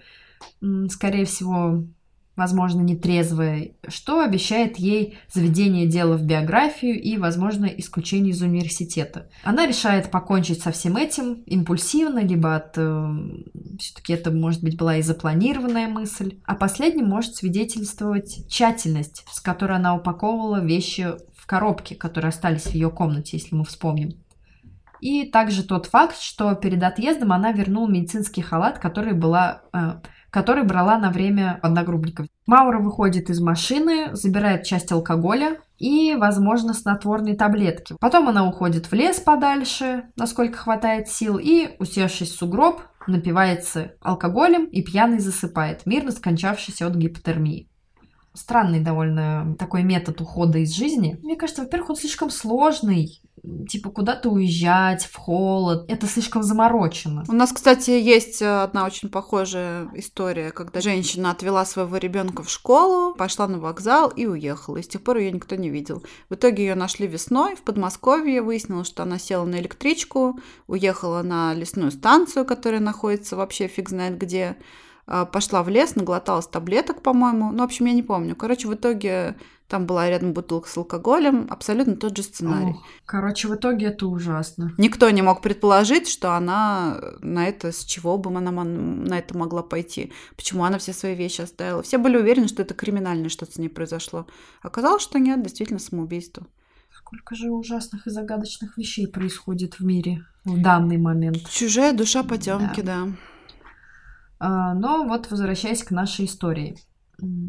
[0.88, 1.84] скорее всего,
[2.36, 9.28] возможно, нетрезвая, что обещает ей заведение дела в биографию и, возможно, исключение из университета.
[9.44, 12.76] Она решает покончить со всем этим импульсивно, либо от...
[12.76, 13.08] Э,
[13.78, 16.38] все-таки это, может быть, была и запланированная мысль.
[16.44, 22.74] А последним может свидетельствовать тщательность, с которой она упаковывала вещи в коробке, которые остались в
[22.74, 24.24] ее комнате, если мы вспомним.
[25.00, 30.00] И также тот факт, что перед отъездом она вернула медицинский халат, который была э,
[30.34, 32.26] который брала на время одногруппников.
[32.46, 37.94] Маура выходит из машины, забирает часть алкоголя и, возможно, снотворные таблетки.
[38.00, 44.64] Потом она уходит в лес подальше, насколько хватает сил, и, усевшись в сугроб, напивается алкоголем
[44.64, 47.68] и пьяный засыпает, мирно скончавшись от гипотермии
[48.34, 51.18] странный довольно такой метод ухода из жизни.
[51.22, 53.20] Мне кажется, во-первых, он слишком сложный
[53.68, 55.84] типа куда-то уезжать в холод.
[55.88, 57.24] Это слишком заморочено.
[57.28, 62.50] У нас, кстати, есть э, одна очень похожая история, когда женщина отвела своего ребенка в
[62.50, 64.78] школу, пошла на вокзал и уехала.
[64.78, 66.02] И с тех пор ее никто не видел.
[66.30, 68.42] В итоге ее нашли весной в Подмосковье.
[68.42, 74.16] Выяснилось, что она села на электричку, уехала на лесную станцию, которая находится вообще фиг знает
[74.16, 74.56] где
[75.06, 77.52] пошла в лес, наглоталась таблеток, по-моему.
[77.52, 78.34] Ну, в общем, я не помню.
[78.36, 79.36] Короче, в итоге
[79.68, 82.72] там была рядом бутылка с алкоголем, абсолютно тот же сценарий.
[82.72, 84.72] О, короче, в итоге это ужасно.
[84.76, 89.62] Никто не мог предположить, что она на это, с чего бы она на это могла
[89.62, 90.12] пойти.
[90.36, 91.82] Почему она все свои вещи оставила.
[91.82, 94.26] Все были уверены, что это криминальное что-то с ней произошло.
[94.62, 96.46] Оказалось, что нет, действительно самоубийство.
[96.90, 101.48] Сколько же ужасных и загадочных вещей происходит в мире в данный момент.
[101.50, 103.06] Чужая душа потемки, да.
[103.06, 103.12] да.
[104.44, 106.76] А, но вот возвращаясь к нашей истории.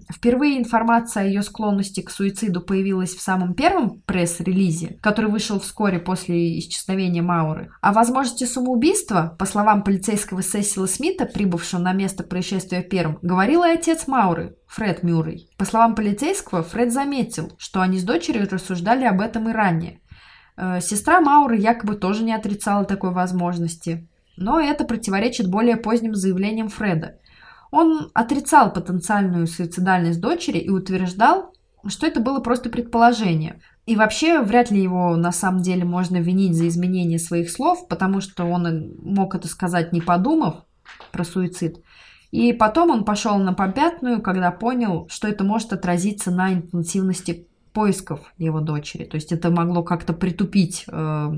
[0.10, 6.00] Впервые информация о ее склонности к суициду появилась в самом первом пресс-релизе, который вышел вскоре
[6.00, 7.70] после исчезновения Мауры.
[7.82, 13.72] О возможности самоубийства, по словам полицейского Сесила Смита, прибывшего на место происшествия первым, говорил и
[13.72, 15.50] отец Мауры, Фред Мюррей.
[15.58, 20.00] По словам полицейского, Фред заметил, что они с дочерью рассуждали об этом и ранее.
[20.56, 24.08] Э, сестра Мауры якобы тоже не отрицала такой возможности.
[24.38, 27.20] Но это противоречит более поздним заявлениям Фреда–
[27.76, 31.54] он отрицал потенциальную суицидальность дочери и утверждал,
[31.88, 33.60] что это было просто предположение.
[33.86, 38.22] И вообще, вряд ли его на самом деле можно винить за изменение своих слов, потому
[38.22, 40.64] что он мог это сказать не подумав
[41.12, 41.84] про суицид.
[42.32, 48.34] И потом он пошел на попятную, когда понял, что это может отразиться на интенсивности поисков
[48.38, 49.04] его дочери.
[49.04, 51.34] То есть это могло как-то притупить э,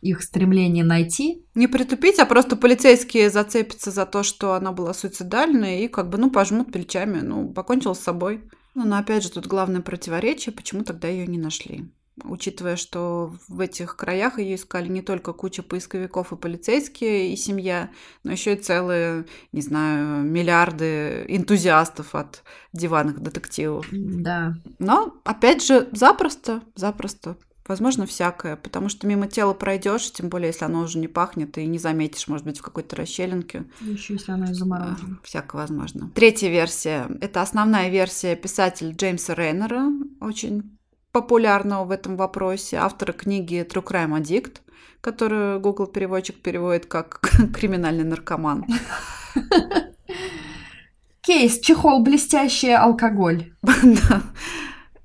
[0.00, 1.44] их стремление найти.
[1.54, 6.18] Не притупить, а просто полицейские зацепятся за то, что она была суицидальной, и как бы,
[6.18, 8.42] ну, пожмут плечами, ну, покончил с собой.
[8.74, 11.90] Ну, но опять же, тут главное противоречие, почему тогда ее не нашли.
[12.24, 17.90] Учитывая, что в этих краях ее искали не только куча поисковиков и полицейские, и семья,
[18.24, 22.42] но еще и целые, не знаю, миллиарды энтузиастов от
[22.72, 23.86] диванных детективов.
[23.90, 24.54] Да.
[24.78, 27.36] Но, опять же, запросто, запросто
[27.70, 31.64] Возможно, всякое, потому что мимо тела пройдешь, тем более, если оно уже не пахнет, и
[31.66, 33.62] не заметишь, может быть, в какой-то расщелинке.
[33.80, 35.18] Еще если оно заморожено.
[35.22, 36.10] А, всякое возможно.
[36.12, 37.06] Третья версия.
[37.20, 39.84] Это основная версия писателя Джеймса Рейнера,
[40.20, 40.76] очень
[41.12, 44.56] популярного в этом вопросе, автора книги True Crime Addict,
[45.00, 47.20] которую Google переводчик переводит как
[47.54, 48.66] криминальный наркоман.
[51.20, 53.52] Кейс, чехол, блестящий алкоголь.
[53.62, 54.22] Да.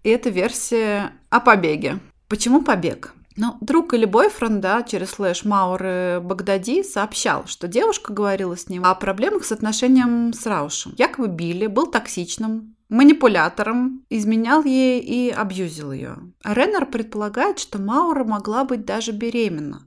[0.02, 2.00] И это версия о побеге.
[2.28, 3.14] Почему побег?
[3.38, 8.86] Ну, друг или бойфренд, да, через слэш Мауры Багдади сообщал, что девушка говорила с ним
[8.86, 10.94] о проблемах с отношением с Раушем.
[10.98, 16.18] Якобы Билли был токсичным, манипулятором, изменял ей и абьюзил ее.
[16.46, 19.84] Реннер предполагает, что Маура могла быть даже беременна,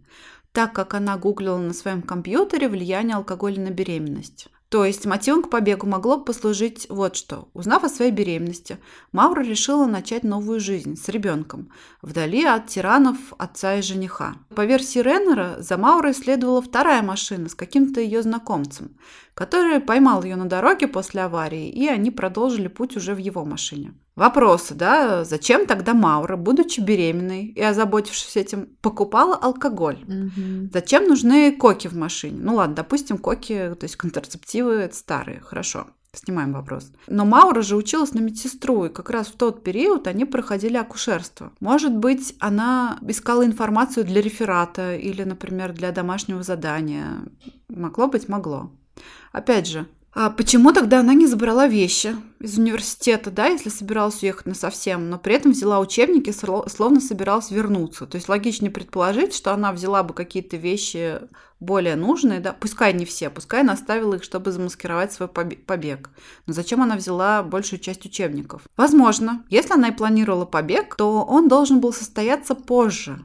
[0.53, 4.49] так как она гуглила на своем компьютере влияние алкоголя на беременность.
[4.69, 7.49] То есть мотивом к побегу могло бы послужить вот что.
[7.55, 8.79] Узнав о своей беременности,
[9.13, 11.71] Маура решила начать новую жизнь с ребенком,
[12.03, 14.37] вдали от тиранов отца и жениха.
[14.55, 18.99] По версии Реннера, за Маурой следовала вторая машина с каким-то ее знакомцем,
[19.39, 23.95] который поймал ее на дороге после аварии, и они продолжили путь уже в его машине.
[24.17, 30.03] Вопросы, да, зачем тогда Маура, будучи беременной и озаботившись этим, покупала алкоголь?
[30.03, 30.71] Угу.
[30.73, 32.41] Зачем нужны коки в машине?
[32.43, 35.87] Ну ладно, допустим, коки, то есть контрацептивы, это старые, хорошо.
[36.13, 36.91] Снимаем вопрос.
[37.07, 41.53] Но Маура же училась на медсестру, и как раз в тот период они проходили акушерство.
[41.61, 47.21] Может быть, она искала информацию для реферата или, например, для домашнего задания.
[47.69, 48.73] Могло быть, могло.
[49.33, 49.87] Опять же,
[50.21, 55.11] а почему тогда она не забрала вещи из университета, да, если собиралась уехать на совсем,
[55.11, 58.05] но при этом взяла учебники, словно собиралась вернуться?
[58.07, 61.21] То есть логичнее предположить, что она взяла бы какие-то вещи
[61.61, 66.11] более нужные, да, пускай не все, пускай она оставила их, чтобы замаскировать свой побег.
[66.47, 68.63] Но зачем она взяла большую часть учебников?
[68.77, 73.21] Возможно, если она и планировала побег, то он должен был состояться позже,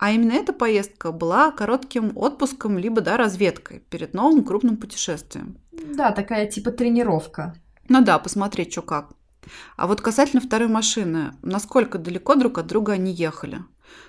[0.00, 5.58] а именно эта поездка была коротким отпуском, либо да, разведкой перед новым крупным путешествием.
[5.72, 7.54] Да, такая типа тренировка.
[7.86, 9.10] Ну да, посмотреть, что как.
[9.76, 13.58] А вот касательно второй машины, насколько далеко друг от друга они ехали?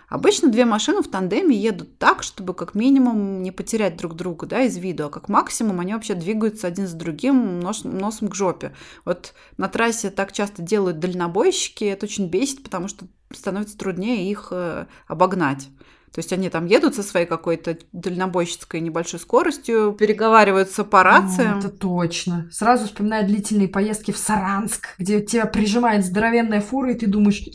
[0.08, 4.62] Обычно две машины в тандеме едут так, чтобы как минимум не потерять друг друга да,
[4.62, 8.74] из виду, а как максимум они вообще двигаются один с другим нос, носом к жопе.
[9.04, 14.50] Вот на трассе так часто делают дальнобойщики, это очень бесит, потому что становится труднее их
[14.52, 15.70] э, обогнать.
[16.14, 21.56] То есть они там едут со своей какой-то дальнобойщицкой небольшой скоростью, переговариваются по рациям.
[21.56, 22.50] О, это точно.
[22.52, 27.46] Сразу вспоминаю длительные поездки в Саранск, где тебя прижимает здоровенная фура, и ты думаешь,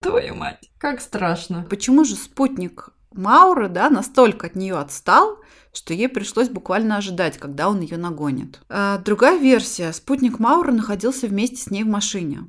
[0.00, 1.66] твою мать, как страшно.
[1.68, 5.38] Почему же спутник Мауры, да, настолько от нее отстал,
[5.72, 8.60] что ей пришлось буквально ожидать, когда он ее нагонит.
[8.68, 9.92] А другая версия.
[9.92, 12.44] Спутник Мауры находился вместе с ней в машине.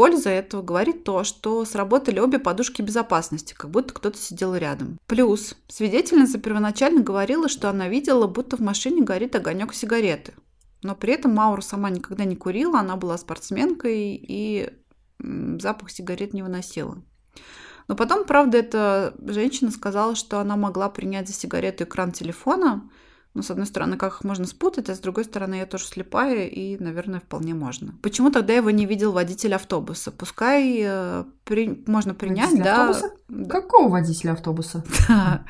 [0.00, 4.98] Польза этого говорит то, что сработали обе подушки безопасности, как будто кто-то сидел рядом.
[5.06, 10.32] Плюс свидетельница первоначально говорила, что она видела, будто в машине горит огонек сигареты.
[10.82, 14.70] Но при этом Маура сама никогда не курила, она была спортсменкой и
[15.18, 17.02] запах сигарет не выносила.
[17.86, 22.88] Но потом, правда, эта женщина сказала, что она могла принять за сигарету экран телефона,
[23.32, 26.46] ну, с одной стороны, как их можно спутать, а с другой стороны, я тоже слепая,
[26.46, 27.94] и, наверное, вполне можно.
[28.02, 30.10] Почему тогда его не видел водитель автобуса?
[30.10, 31.84] Пускай э, при...
[31.86, 32.90] можно принять, водитель да...
[32.90, 33.14] Автобуса?
[33.48, 34.84] Какого водителя автобуса?
[35.08, 35.44] Да.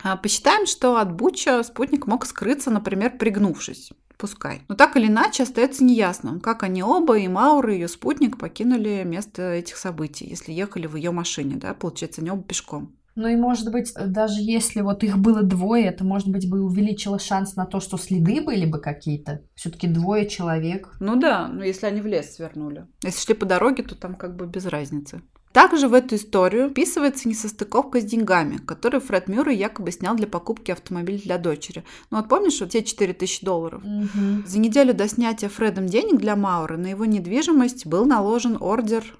[0.00, 3.90] А посчитаем, что от Буча спутник мог скрыться, например, пригнувшись.
[4.16, 4.62] Пускай.
[4.68, 9.02] Но так или иначе остается неясным, как они оба, и Маура, и ее спутник, покинули
[9.04, 12.97] место этих событий, если ехали в ее машине, да, получается, они оба пешком.
[13.18, 17.18] Ну и, может быть, даже если вот их было двое, это, может быть, бы увеличило
[17.18, 19.42] шанс на то, что следы были бы какие-то.
[19.56, 20.94] Все-таки двое человек.
[21.00, 22.86] Ну да, ну если они в лес свернули.
[23.02, 25.20] Если шли по дороге, то там как бы без разницы.
[25.50, 30.70] Также в эту историю вписывается несостыковка с деньгами, которые Фред Мюррей якобы снял для покупки
[30.70, 31.82] автомобиля для дочери.
[32.12, 33.82] Ну вот помнишь, вот те 4000 долларов?
[33.82, 34.46] Угу.
[34.46, 39.18] За неделю до снятия Фредом денег для Мауры на его недвижимость был наложен ордер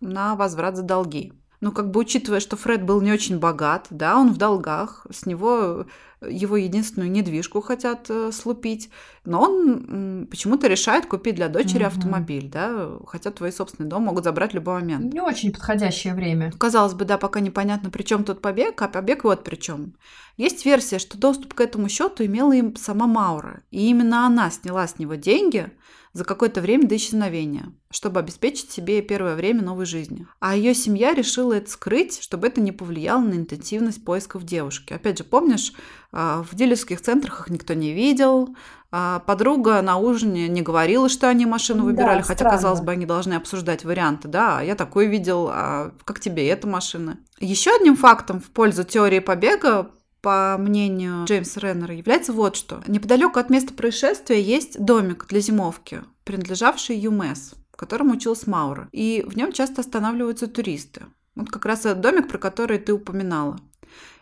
[0.00, 1.32] на возврат за долги
[1.66, 5.26] ну, как бы учитывая, что Фред был не очень богат, да, он в долгах, с
[5.26, 5.84] него
[6.24, 8.88] его единственную недвижку хотят э, слупить,
[9.24, 11.88] но он почему-то решает купить для дочери угу.
[11.88, 15.12] автомобиль, да, хотя твой собственный дом могут забрать в любой момент.
[15.12, 16.52] Не очень подходящее время.
[16.52, 19.94] Казалось бы, да, пока непонятно, при чем тут побег, а побег вот при чем.
[20.36, 24.86] Есть версия, что доступ к этому счету имела им сама Маура, и именно она сняла
[24.86, 25.72] с него деньги
[26.16, 30.26] за какое-то время до исчезновения, чтобы обеспечить себе первое время новой жизни.
[30.40, 34.94] А ее семья решила это скрыть, чтобы это не повлияло на интенсивность поисков девушки.
[34.94, 35.74] Опять же, помнишь,
[36.12, 38.56] а, в дилерских центрах их никто не видел,
[38.90, 42.56] а подруга на ужине не говорила, что они машину выбирали, да, хотя, странно.
[42.56, 44.26] казалось бы, они должны обсуждать варианты.
[44.26, 47.18] Да, я такой видел, а как тебе эта машина?
[47.40, 49.90] Еще одним фактом в пользу теории побега
[50.26, 52.82] по мнению Джеймса Реннера, является вот что.
[52.88, 58.88] Неподалеку от места происшествия есть домик для зимовки, принадлежавший ЮМЭС, в котором учился Маура.
[58.90, 61.04] И в нем часто останавливаются туристы.
[61.36, 63.60] Вот как раз этот домик, про который ты упоминала.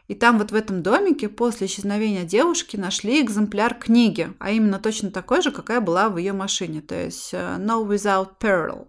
[0.06, 5.10] И там вот в этом домике после исчезновения девушки нашли экземпляр книги, а именно точно
[5.10, 8.88] такой же, какая была в ее машине, то есть э, No Without Peril.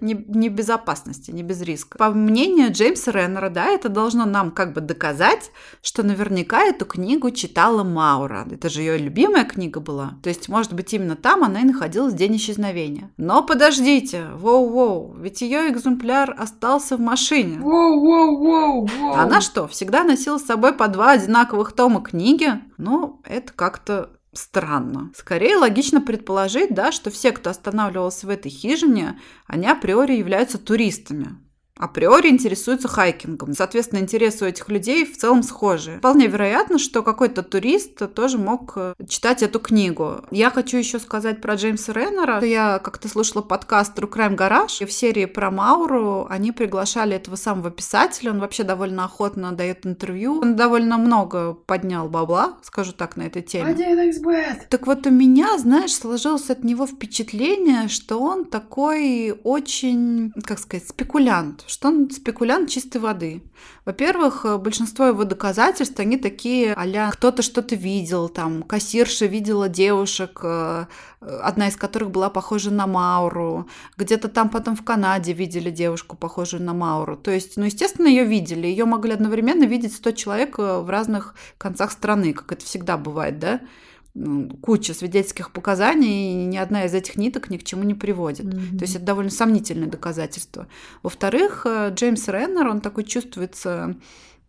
[0.00, 1.98] Не, не безопасности, не без риска.
[1.98, 5.50] По мнению Джеймса Реннера, да, это должно нам как бы доказать,
[5.82, 8.46] что наверняка эту книгу читала Маура.
[8.50, 10.14] Это же ее любимая книга была.
[10.22, 13.10] То есть, может быть, именно там она и находилась в день исчезновения.
[13.16, 17.58] Но подождите, воу-воу, ведь ее экземпляр остался в машине.
[17.58, 19.14] Воу-воу-воу-воу.
[19.14, 22.52] Она что, всегда носила с собой по два одинаковых тома книги?
[22.78, 25.12] Ну, это как-то странно.
[25.14, 31.36] Скорее логично предположить, да, что все, кто останавливался в этой хижине, они априори являются туристами
[31.82, 33.54] априори интересуются хайкингом.
[33.54, 35.96] Соответственно, интересы у этих людей в целом схожи.
[35.98, 40.24] Вполне вероятно, что какой-то турист тоже мог э, читать эту книгу.
[40.30, 42.44] Я хочу еще сказать про Джеймса Реннера.
[42.44, 47.36] Я как-то слушала подкаст True Crime Garage, и в серии про Мауру они приглашали этого
[47.36, 48.30] самого писателя.
[48.30, 50.40] Он вообще довольно охотно дает интервью.
[50.40, 53.72] Он довольно много поднял бабла, скажу так, на этой теме.
[53.72, 54.66] 1xbet.
[54.68, 60.88] Так вот у меня, знаешь, сложилось от него впечатление, что он такой очень, как сказать,
[60.88, 63.42] спекулянт что он спекулянт чистой воды.
[63.86, 70.40] Во-первых, э, большинство его доказательств, они такие а кто-то что-то видел, там, кассирша видела девушек,
[70.42, 70.84] э,
[71.20, 76.62] одна из которых была похожа на Мауру, где-то там потом в Канаде видели девушку, похожую
[76.62, 77.16] на Мауру.
[77.16, 81.34] То есть, ну, естественно, ее видели, ее могли одновременно видеть 100 человек э, в разных
[81.56, 83.60] концах страны, как это всегда бывает, да?
[84.60, 88.46] Куча свидетельских показаний, и ни одна из этих ниток ни к чему не приводит.
[88.46, 88.78] Mm-hmm.
[88.78, 90.66] То есть это довольно сомнительное доказательство.
[91.02, 93.96] Во-вторых, э, Джеймс Реннер, он такой чувствуется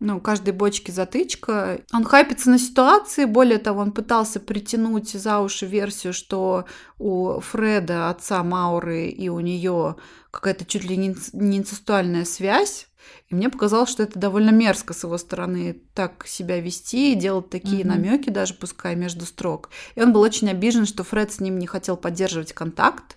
[0.00, 1.80] ну, каждой бочке затычка.
[1.92, 6.66] Он хайпится на ситуации, более того, он пытался притянуть за уши версию, что
[6.98, 9.96] у Фреда, отца Мауры, и у нее
[10.30, 12.88] какая-то чуть ли не инцестуальная связь.
[13.28, 17.50] И мне показалось, что это довольно мерзко с его стороны так себя вести и делать
[17.50, 17.86] такие mm-hmm.
[17.86, 19.70] намеки, даже пускай между строк.
[19.94, 23.16] И он был очень обижен, что Фред с ним не хотел поддерживать контакт.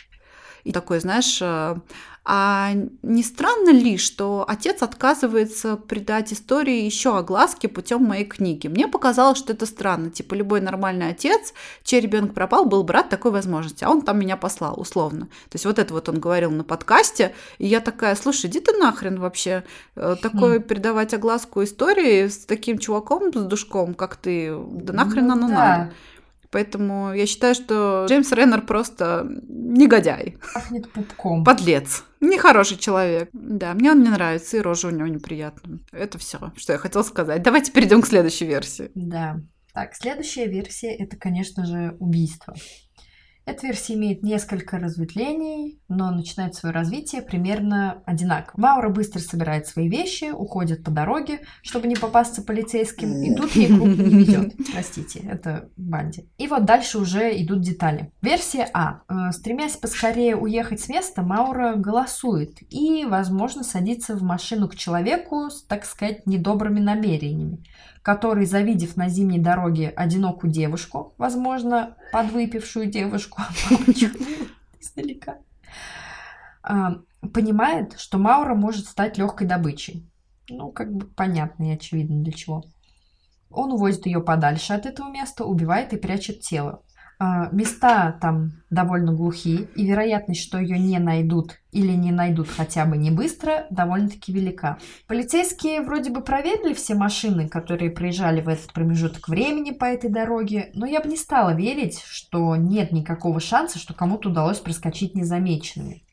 [0.64, 1.78] И такой, знаешь, э,
[2.30, 2.74] а
[3.04, 8.68] не странно ли, что отец отказывается придать истории еще огласки путем моей книги?
[8.68, 10.10] Мне показалось, что это странно.
[10.10, 11.54] Типа любой нормальный отец,
[11.84, 15.28] чей ребенок пропал, был брат такой возможности, а он там меня послал, условно.
[15.28, 18.74] То есть вот это вот он говорил на подкасте, и я такая, слушай, иди ты
[18.74, 19.64] нахрен вообще.
[19.96, 25.32] Э, такой придавать огласку истории с таким чуваком, с душком, как ты, да нахрен ну,
[25.32, 25.54] оно да.
[25.54, 25.94] надо.
[26.52, 30.38] Поэтому я считаю, что Джеймс Реннер просто негодяй.
[30.54, 31.44] Пахнет пупком.
[31.44, 32.04] Подлец.
[32.20, 33.30] Нехороший человек.
[33.34, 35.80] Да, мне он не нравится, и рожа у него неприятная.
[35.92, 37.44] Это все, что я хотела сказать.
[37.44, 38.92] Давайте перейдем к следующей версии.
[38.96, 39.40] Да.
[39.74, 42.56] Так, следующая версия это, конечно же, убийство.
[43.48, 48.60] Эта версия имеет несколько разветвлений, но начинает свое развитие примерно одинаково.
[48.60, 53.68] Маура быстро собирает свои вещи, уходит по дороге, чтобы не попасться полицейским, и тут ей
[53.68, 54.54] крупно не везет.
[54.74, 56.28] Простите, это Банди.
[56.38, 58.12] И вот дальше уже идут детали.
[58.22, 59.04] Версия А.
[59.08, 65.50] Э, стремясь поскорее уехать с места, Маура голосует и, возможно, садится в машину к человеку
[65.50, 67.64] с, так сказать, недобрыми намерениями
[68.08, 73.42] который, завидев на зимней дороге одинокую девушку, возможно, подвыпившую девушку,
[74.80, 75.40] издалека,
[76.64, 77.00] а,
[77.34, 80.10] понимает, что Маура может стать легкой добычей.
[80.48, 82.64] Ну, как бы понятно и очевидно для чего.
[83.50, 86.84] Он увозит ее подальше от этого места, убивает и прячет тело.
[87.20, 92.86] А, места там довольно глухие, и вероятность, что ее не найдут или не найдут хотя
[92.86, 94.78] бы не быстро, довольно-таки велика.
[95.08, 100.70] Полицейские вроде бы проверили все машины, которые проезжали в этот промежуток времени по этой дороге,
[100.76, 106.04] но я бы не стала верить, что нет никакого шанса, что кому-то удалось проскочить незамеченными.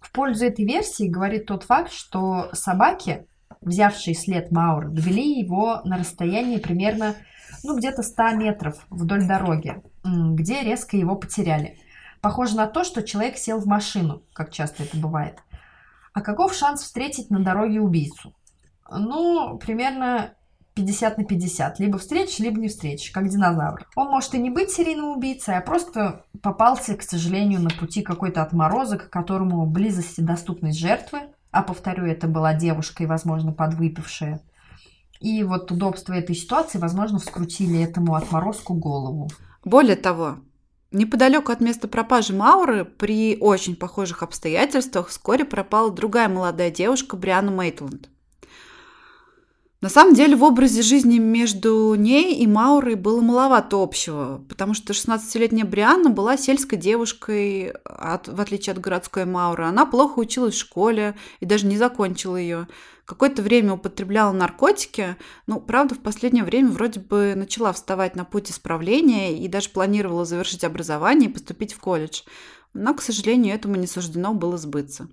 [0.00, 3.26] В пользу этой версии говорит тот факт, что собаки,
[3.62, 7.16] взявшие след Маура, довели его на расстоянии примерно
[7.62, 11.78] ну, где-то 100 метров вдоль дороги, где резко его потеряли.
[12.20, 15.42] Похоже на то, что человек сел в машину, как часто это бывает.
[16.12, 18.34] А каков шанс встретить на дороге убийцу?
[18.90, 20.34] Ну, примерно
[20.74, 21.78] 50 на 50.
[21.78, 23.86] Либо встретишь, либо не встретишь, как динозавр.
[23.96, 28.42] Он может и не быть серийным убийцей, а просто попался, к сожалению, на пути какой-то
[28.42, 34.40] отморозок, которому близость и доступность жертвы, а повторю, это была девушка и, возможно, подвыпившая.
[35.20, 39.28] И вот удобство этой ситуации, возможно, вскрутили этому отморозку голову.
[39.64, 40.38] Более того,
[40.90, 47.50] неподалеку от места пропажи Мауры при очень похожих обстоятельствах вскоре пропала другая молодая девушка Бриана
[47.50, 48.08] Мейтланд.
[49.82, 54.92] На самом деле в образе жизни между ней и Маурой было маловато общего, потому что
[54.92, 59.64] 16-летняя Брианна была сельской девушкой, от, в отличие от городской Мауры.
[59.64, 62.68] Она плохо училась в школе и даже не закончила ее.
[63.10, 65.16] Какое-то время употребляла наркотики,
[65.48, 70.24] ну, правда, в последнее время вроде бы начала вставать на путь исправления и даже планировала
[70.24, 72.22] завершить образование и поступить в колледж.
[72.72, 75.08] Но, к сожалению, этому не суждено было сбыться.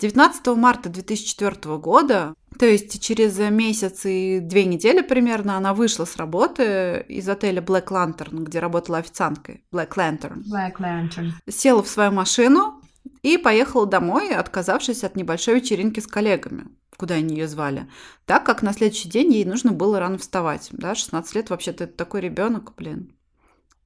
[0.00, 6.16] 19 марта 2004 года, то есть через месяц и две недели примерно, она вышла с
[6.16, 9.64] работы из отеля Black Lantern, где работала официанткой.
[9.72, 10.42] Black Lantern.
[10.44, 11.30] Black Lantern.
[11.48, 12.82] Села в свою машину
[13.22, 16.66] и поехала домой, отказавшись от небольшой вечеринки с коллегами
[16.96, 17.88] куда они ее звали,
[18.26, 20.68] так как на следующий день ей нужно было рано вставать.
[20.72, 23.12] Да, 16 лет вообще-то это такой ребенок, блин.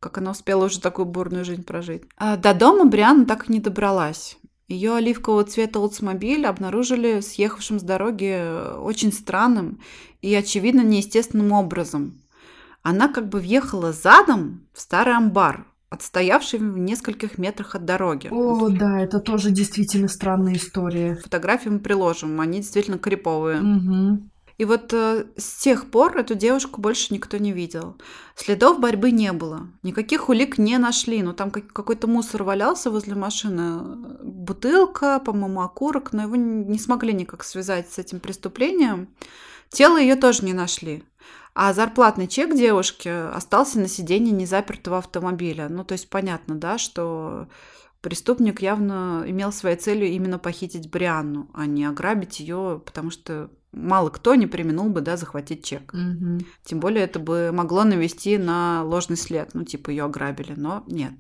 [0.01, 2.03] Как она успела уже такую бурную жизнь прожить.
[2.17, 4.39] А до дома Бриана так и не добралась.
[4.69, 9.81] Ее оливкового цвета Oldsmobile обнаружили съехавшим с дороги э, очень странным
[10.21, 12.21] и, очевидно, неестественным образом.
[12.83, 18.29] Она как бы въехала задом в старый амбар, отстоявший в нескольких метрах от дороги.
[18.31, 21.17] О, да, это тоже действительно странная история.
[21.17, 23.61] Фотографии мы приложим, они действительно криповые.
[23.61, 24.29] Угу.
[24.59, 27.97] И вот э, с тех пор эту девушку больше никто не видел.
[28.35, 29.69] Следов борьбы не было.
[29.85, 31.23] Никаких улик не нашли.
[31.23, 33.81] Ну, там какой-то мусор валялся возле машины.
[34.21, 39.09] Бутылка, по-моему, окурок, но его не смогли никак связать с этим преступлением.
[39.71, 41.05] Тело ее тоже не нашли.
[41.61, 45.69] А зарплатный чек девушки остался на сиденье незапертого автомобиля.
[45.69, 47.49] Ну, то есть понятно, да, что
[48.01, 54.11] преступник явно имел своей целью именно похитить Брианну, а не ограбить ее, потому что мало
[54.11, 55.93] кто не применул бы, да, захватить чек.
[55.93, 56.45] Угу.
[56.65, 61.15] Тем более это бы могло навести на ложный след, ну, типа ее ограбили, но нет.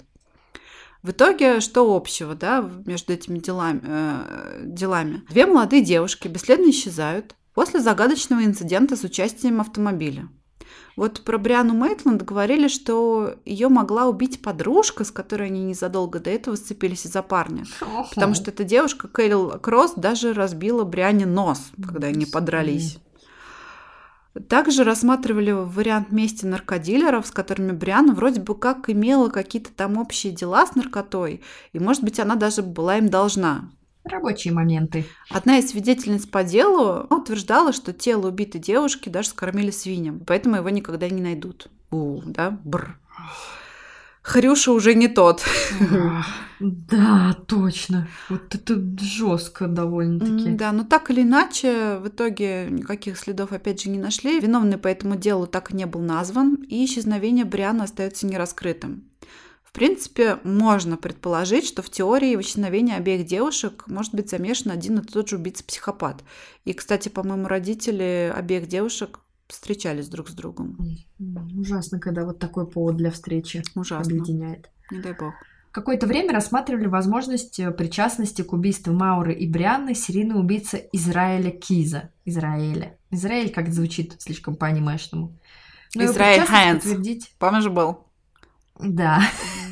[1.02, 5.24] В итоге, что общего, да, между этими делами, э, делами?
[5.30, 10.28] Две молодые девушки бесследно исчезают после загадочного инцидента с участием автомобиля.
[10.94, 16.30] Вот про Бриану Мейтланд говорили, что ее могла убить подружка, с которой они незадолго до
[16.30, 17.64] этого сцепились из-за парня.
[18.10, 22.98] Потому что эта девушка, Кэрил Кросс, даже разбила Бриане нос, когда они подрались.
[24.48, 30.32] Также рассматривали вариант мести наркодилеров, с которыми Бриана вроде бы как имела какие-то там общие
[30.32, 31.42] дела с наркотой,
[31.72, 33.68] и, может быть, она даже была им должна.
[34.10, 35.04] Рабочие моменты.
[35.30, 40.68] Одна из свидетельниц по делу утверждала, что тело убитой девушки даже скормили свиньям, поэтому его
[40.70, 41.68] никогда не найдут.
[41.90, 42.98] У, да, бр.
[44.22, 45.42] Хрюша уже не тот.
[46.60, 48.08] Да, точно.
[48.28, 50.50] Вот это жестко довольно-таки.
[50.50, 54.40] Да, но так или иначе, в итоге никаких следов опять же не нашли.
[54.40, 59.07] Виновный по этому делу так и не был назван, и исчезновение Бриана остается нераскрытым.
[59.78, 64.98] В принципе, можно предположить, что в теории в исчезновении обеих девушек может быть замешан один
[64.98, 66.24] и тот же убийца-психопат.
[66.64, 70.76] И, кстати, по-моему, родители обеих девушек встречались друг с другом.
[71.56, 74.12] Ужасно, когда вот такой повод для встречи Ужасно.
[74.12, 74.68] объединяет.
[74.90, 75.34] Не дай бог.
[75.70, 82.10] Какое-то время рассматривали возможность э, причастности к убийству Мауры и Брианны серийный убийца Израиля Киза.
[82.24, 82.98] Израиля.
[83.12, 85.38] Израиль как звучит слишком по-анимешному.
[85.94, 86.84] Израиль Хайнс.
[87.38, 88.07] Помнишь, был?
[88.78, 89.22] Да.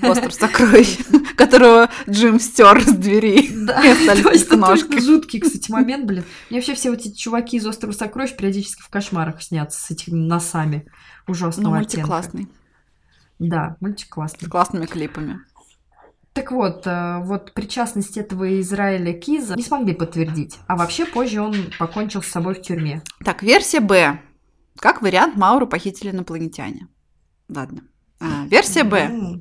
[0.00, 0.98] Постер сокровищ,
[1.36, 3.48] которого Джим стер с двери.
[3.52, 3.82] Да,
[4.56, 5.00] ножки.
[5.00, 6.24] жуткий, кстати, момент, блин.
[6.50, 10.16] Мне вообще все вот эти чуваки из Острова сокровищ периодически в кошмарах снятся с этими
[10.16, 10.86] носами
[11.26, 12.48] ужасного ну, мультик классный.
[13.38, 14.46] Да, мультик классный.
[14.46, 15.40] С классными клипами.
[16.32, 20.58] Так вот, э, вот причастность этого Израиля Киза не смогли подтвердить.
[20.66, 23.02] А вообще позже он покончил с собой в тюрьме.
[23.24, 24.20] Так, версия Б.
[24.78, 26.88] Как вариант, Мауру похитили инопланетяне.
[27.48, 27.82] Ладно.
[28.20, 29.40] А, версия Б.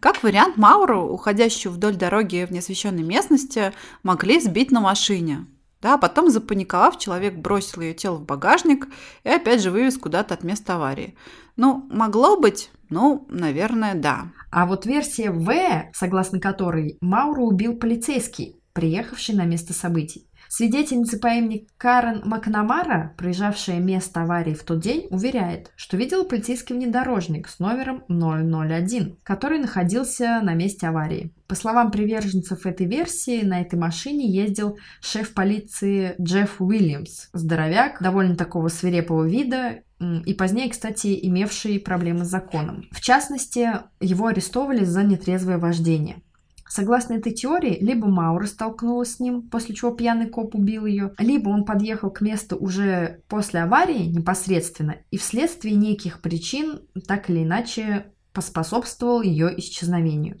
[0.00, 3.72] Как вариант, Мауру, уходящую вдоль дороги в неосвещенной местности,
[4.02, 5.46] могли сбить на машине.
[5.80, 8.88] Да, потом, запаниковав, человек бросил ее тело в багажник
[9.22, 11.16] и опять же вывез куда-то от места аварии.
[11.56, 14.32] Ну, могло быть, ну, наверное, да.
[14.50, 20.27] А вот версия В, согласно которой Мауру убил полицейский, приехавший на место событий.
[20.48, 26.74] Свидетельница по имени Карен Макнамара, проезжавшая место аварии в тот день, уверяет, что видела полицейский
[26.74, 31.32] внедорожник с номером 001, который находился на месте аварии.
[31.46, 38.36] По словам приверженцев этой версии, на этой машине ездил шеф полиции Джефф Уильямс, здоровяк, довольно
[38.36, 42.84] такого свирепого вида, и позднее, кстати, имевший проблемы с законом.
[42.92, 43.68] В частности,
[44.00, 46.22] его арестовали за нетрезвое вождение.
[46.68, 51.48] Согласно этой теории, либо Маура столкнулась с ним, после чего пьяный коп убил ее, либо
[51.48, 58.12] он подъехал к месту уже после аварии непосредственно и вследствие неких причин так или иначе
[58.32, 60.38] поспособствовал ее исчезновению.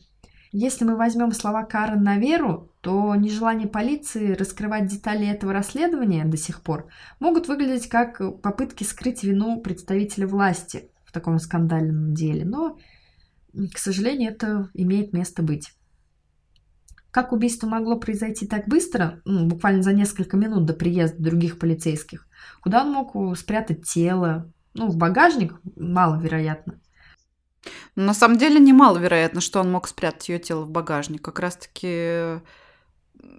[0.52, 6.36] Если мы возьмем слова Карен на веру, то нежелание полиции раскрывать детали этого расследования до
[6.36, 6.88] сих пор
[7.20, 12.46] могут выглядеть как попытки скрыть вину представителя власти в таком скандальном деле.
[12.46, 12.78] Но,
[13.52, 15.72] к сожалению, это имеет место быть.
[17.10, 22.26] Как убийство могло произойти так быстро, ну, буквально за несколько минут до приезда других полицейских?
[22.60, 24.52] Куда он мог спрятать тело?
[24.74, 26.80] Ну, в багажник маловероятно.
[27.96, 31.22] На самом деле немаловероятно, что он мог спрятать ее тело в багажник.
[31.22, 32.40] Как раз-таки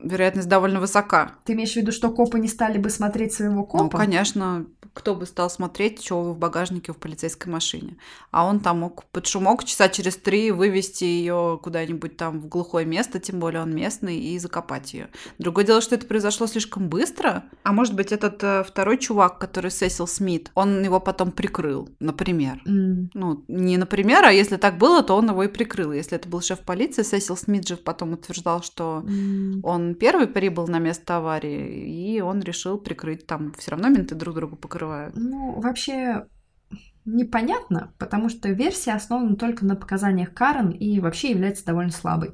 [0.02, 1.36] вероятность довольно высока.
[1.46, 3.84] Ты имеешь в виду, что копы не стали бы смотреть своего копа?
[3.84, 4.66] Ну, конечно.
[4.94, 7.98] Кто бы стал смотреть, вы в багажнике в полицейской машине.
[8.32, 12.86] А он там мог под шумок часа через три вывести ее куда-нибудь там в глухое
[12.86, 15.10] место, тем более он местный, и закопать ее.
[15.38, 17.44] Другое дело, что это произошло слишком быстро.
[17.64, 22.62] А может быть, этот э, второй чувак, который Сесил Смит, он его потом прикрыл, например.
[22.66, 23.10] Mm.
[23.14, 25.94] Ну, не например, а если так было, то он его и прикрыл.
[25.94, 29.62] Если это был шеф полиции, Сесил Смит же потом утверждал, что Mm.
[29.70, 33.54] Он первый прибыл на место аварии, и он решил прикрыть там.
[33.54, 35.16] Все равно менты друг друга покрывают.
[35.16, 36.26] Ну, вообще
[37.06, 42.32] непонятно, потому что версия основана только на показаниях Карен и вообще является довольно слабой.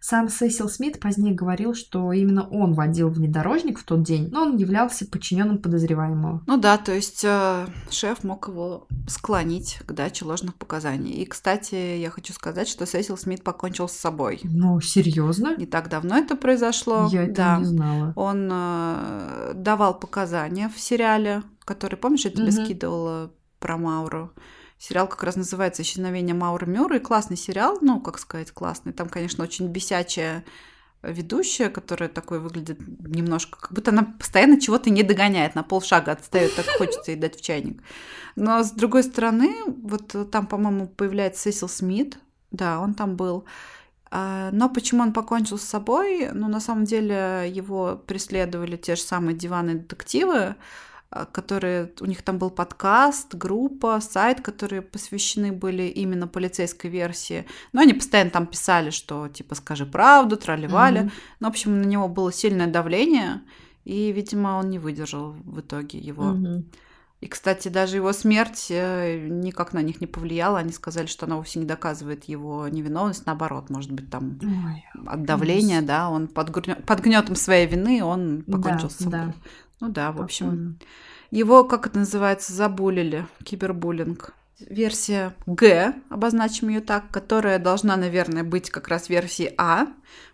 [0.00, 4.56] Сам Сесил Смит позднее говорил, что именно он водил внедорожник в тот день, но он
[4.56, 6.42] являлся подчиненным подозреваемого.
[6.46, 11.12] Ну да, то есть э, шеф мог его склонить к даче ложных показаний.
[11.12, 14.40] И, кстати, я хочу сказать, что Сесил Смит покончил с собой.
[14.44, 15.56] Ну, серьезно?
[15.56, 17.08] Не так давно это произошло.
[17.10, 17.58] Я этого да.
[17.58, 18.12] не знала.
[18.16, 22.64] Он э, давал показания в сериале, который, помнишь, я тебе Мгм.
[22.64, 24.32] скидывала про Мауру.
[24.78, 27.00] Сериал как раз называется «Исчезновение Мауры Мюррей».
[27.00, 28.92] Классный сериал, ну, как сказать, классный.
[28.92, 30.44] Там, конечно, очень бесячая
[31.02, 36.56] ведущая, которая такой выглядит немножко, как будто она постоянно чего-то не догоняет, на полшага отстает,
[36.56, 37.82] так хочется ей дать в чайник.
[38.34, 42.18] Но с другой стороны, вот там, по-моему, появляется Сесил Смит,
[42.50, 43.44] да, он там был.
[44.10, 46.30] А, Но почему он покончил с собой?
[46.32, 50.56] Ну, на самом деле, его преследовали те же самые диваны детективы,
[51.32, 57.46] которые у них там был подкаст, группа, сайт, которые посвящены были именно полицейской версии.
[57.72, 61.00] Но они постоянно там писали, что типа скажи правду, тролливали.
[61.00, 61.10] Мгм.
[61.40, 63.40] Ну, в общем, на него было сильное давление,
[63.84, 66.24] и, видимо, он не выдержал в итоге его.
[66.24, 66.66] Мгм.
[67.20, 70.58] И, кстати, даже его смерть э, никак на них не повлияла.
[70.60, 73.26] Они сказали, что она вовсе не доказывает его невиновность.
[73.26, 78.04] Наоборот, может быть, там Ой, от давления, да, он под, грё- под гнетом своей вины
[78.04, 79.10] он покончил Да, с собой.
[79.18, 79.34] да.
[79.80, 80.78] Ну да, в общем.
[81.30, 84.34] Его, как это называется, забулили, кибербуллинг.
[84.60, 89.86] Версия Г, обозначим ее так, которая должна, наверное, быть как раз версией А,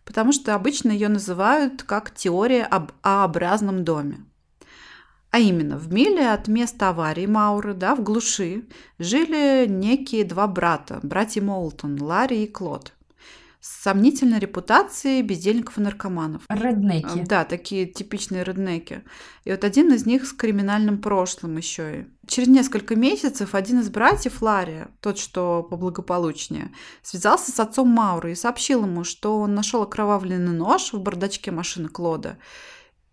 [0.07, 4.25] потому что обычно ее называют как теория об А-образном доме.
[5.31, 8.65] А именно, в миле от места аварии Мауры, да, в глуши,
[8.99, 12.93] жили некие два брата, братья Молтон, Ларри и Клод,
[13.65, 16.43] с сомнительной репутацией бездельников и наркоманов.
[16.51, 17.25] Реднеки.
[17.27, 19.05] Да, такие типичные реднеки.
[19.45, 22.05] И вот один из них с криминальным прошлым еще и.
[22.27, 28.35] Через несколько месяцев один из братьев Ларри, тот, что поблагополучнее, связался с отцом Мауры и
[28.35, 32.37] сообщил ему, что он нашел окровавленный нож в бардачке машины Клода.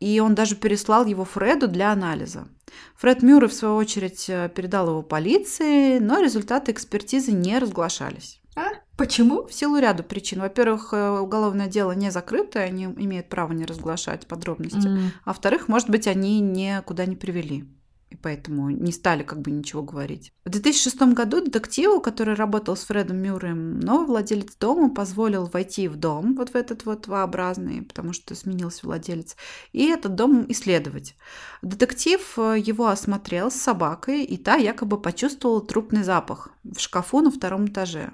[0.01, 2.49] И он даже переслал его Фреду для анализа.
[2.97, 8.41] Фред Мюррей, в свою очередь, э, передал его полиции, но результаты экспертизы не разглашались.
[8.57, 8.80] А?
[8.97, 9.47] Почему?
[9.47, 10.41] В силу ряда причин.
[10.41, 14.87] Во-первых, э, уголовное дело не закрыто, они имеют право не разглашать подробности.
[14.87, 15.11] М.
[15.23, 17.65] А во-вторых, может быть, они никуда не привели.
[18.11, 20.33] И поэтому не стали как бы ничего говорить.
[20.43, 25.95] В 2006 году детективу, который работал с Фредом Мюрреем, новый владелец дома позволил войти в
[25.95, 29.37] дом, вот в этот вот V-образный, потому что сменился владелец,
[29.71, 31.15] и этот дом исследовать.
[31.61, 37.31] Детектив э, его осмотрел с собакой, и та якобы почувствовала трупный запах в шкафу на
[37.31, 38.11] втором этаже.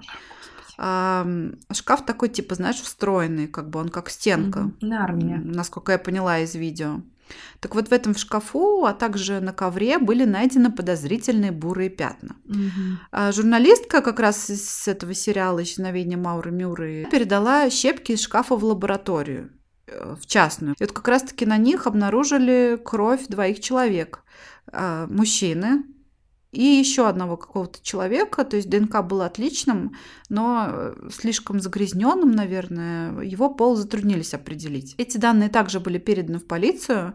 [0.78, 1.26] А,
[1.72, 4.70] шкаф такой, типа, знаешь, встроенный, как бы он как стенка.
[4.80, 5.36] Нарния.
[5.36, 7.02] М, Насколько я поняла из видео.
[7.60, 12.36] Так вот, в этом шкафу, а также на ковре были найдены подозрительные бурые пятна.
[13.12, 18.64] А журналистка как раз из этого сериала «Исчезновение Мауры Мюррей» передала щепки из шкафа в
[18.64, 19.50] лабораторию.
[19.90, 20.74] э, в частную.
[20.78, 24.22] И вот как раз-таки на них обнаружили кровь двоих человек.
[24.70, 25.82] А, мужчины,
[26.50, 29.96] и еще одного какого-то человека, то есть ДНК был отличным,
[30.28, 34.94] но э, слишком загрязненным, наверное, его пол затруднились определить.
[34.96, 37.14] Эти данные также были переданы в полицию,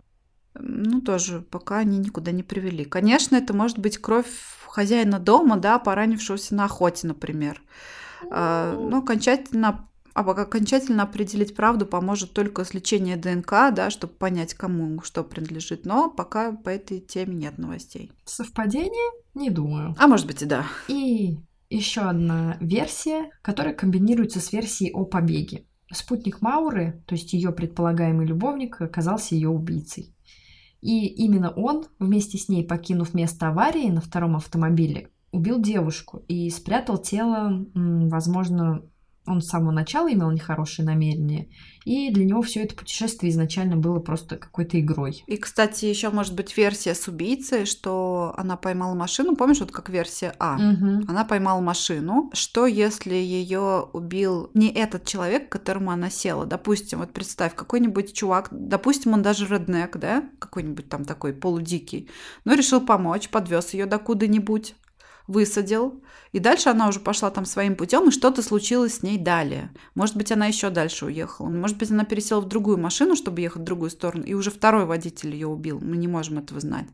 [0.56, 2.86] ну, тоже пока они никуда не привели.
[2.86, 4.28] Конечно, это может быть кровь
[4.68, 7.62] хозяина дома, да, поранившегося на охоте, например.
[8.30, 15.02] А, но окончательно а окончательно определить правду поможет только сличение ДНК, да, чтобы понять, кому
[15.02, 15.86] что принадлежит.
[15.86, 18.12] Но пока по этой теме нет новостей.
[18.26, 19.12] Совпадение?
[19.34, 19.96] Не думаю.
[19.98, 20.66] А может быть и да.
[20.88, 25.66] И еще одна версия, которая комбинируется с версией о побеге.
[25.92, 30.16] Спутник Мауры, то есть ее предполагаемый любовник, оказался ее убийцей.
[30.82, 36.50] И именно он, вместе с ней покинув место аварии на втором автомобиле, убил девушку и
[36.50, 38.84] спрятал тело, возможно,
[39.26, 41.48] он с самого начала имел нехорошие намерения,
[41.86, 45.24] и для него все это путешествие изначально было просто какой-то игрой.
[45.28, 49.36] И, кстати, еще может быть версия с убийцей, что она поймала машину.
[49.36, 50.56] Помнишь, вот как версия А?
[50.56, 51.06] Угу.
[51.08, 52.30] Она поймала машину.
[52.34, 56.46] Что если ее убил не этот человек, к которому она села?
[56.46, 62.10] Допустим, вот представь, какой-нибудь чувак, допустим, он даже реднек, да, какой-нибудь там такой полудикий,
[62.46, 64.76] но решил помочь, подвез ее до куда-нибудь
[65.28, 69.72] высадил, и дальше она уже пошла там своим путем, и что-то случилось с ней далее.
[69.96, 71.50] Может быть, она еще дальше уехала.
[71.50, 74.86] Может быть, она пересела в другую машину, чтобы ехать в другую сторону, и уже второй
[74.86, 75.80] водитель ее убил.
[75.82, 76.88] Мы не можем этого знать.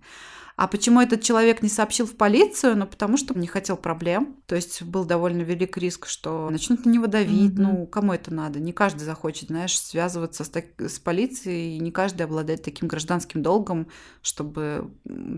[0.60, 2.76] А почему этот человек не сообщил в полицию?
[2.76, 4.36] Ну, потому что не хотел проблем.
[4.46, 7.54] То есть был довольно велик риск, что начнут на него давить.
[7.54, 7.62] Mm-hmm.
[7.62, 8.60] Ну, кому это надо?
[8.60, 10.66] Не каждый захочет, знаешь, связываться с, так...
[10.78, 13.88] с полицией, и не каждый обладает таким гражданским долгом,
[14.22, 14.92] чтобы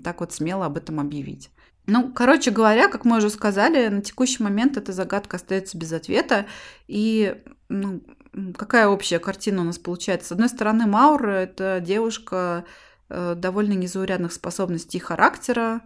[0.04, 1.52] так вот смело об этом объявить.
[1.92, 6.46] Ну, короче говоря, как мы уже сказали, на текущий момент эта загадка остается без ответа.
[6.88, 7.36] И
[7.68, 8.02] ну,
[8.58, 10.30] какая общая картина у нас получается?
[10.30, 12.64] С одной стороны, Маура– это девушка
[13.10, 15.82] э, довольно незаурядных способностей и характера,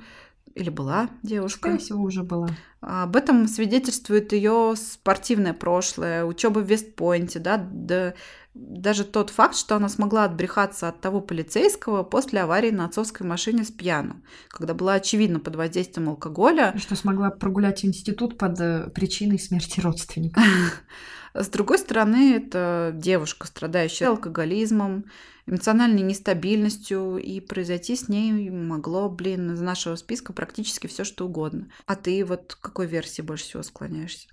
[0.53, 1.59] или была девушка?
[1.59, 2.49] Скорее всего, уже была.
[2.81, 8.13] Об этом свидетельствует ее спортивное прошлое, учеба в Вестпойнте, да, да,
[8.55, 13.65] даже тот факт, что она смогла отбрехаться от того полицейского после аварии на отцовской машине
[13.65, 16.71] с пьяну, когда была очевидно под воздействием алкоголя.
[16.73, 20.41] И что смогла прогулять институт под э, причиной смерти родственника.
[21.33, 25.03] С другой стороны, это девушка, страдающая алкоголизмом,
[25.47, 31.67] эмоциональной нестабильностью, и произойти с ней могло, блин, из нашего списка практически все что угодно.
[31.87, 34.29] А ты вот к какой версии больше всего склоняешься?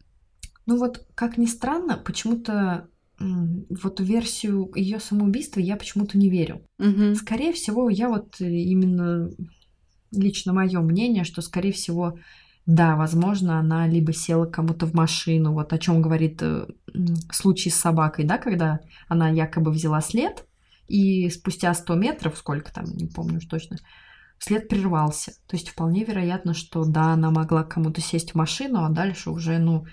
[0.67, 2.89] Ну вот, как ни странно, почему-то
[3.71, 6.63] вот версию ее самоубийства я почему-то не верю.
[6.79, 7.15] Угу.
[7.17, 9.31] Скорее всего, я вот именно
[10.13, 12.19] лично мое мнение, что скорее всего,
[12.67, 16.67] да, возможно, она либо села кому-то в машину, вот о чем говорит э,
[17.31, 20.47] случай с собакой, да, когда она якобы взяла след,
[20.87, 23.79] и спустя 100 метров, сколько там, не помню уж точно,
[24.39, 25.33] след прервался.
[25.47, 29.59] То есть вполне вероятно, что да, она могла кому-то сесть в машину, а дальше уже,
[29.59, 29.87] ну,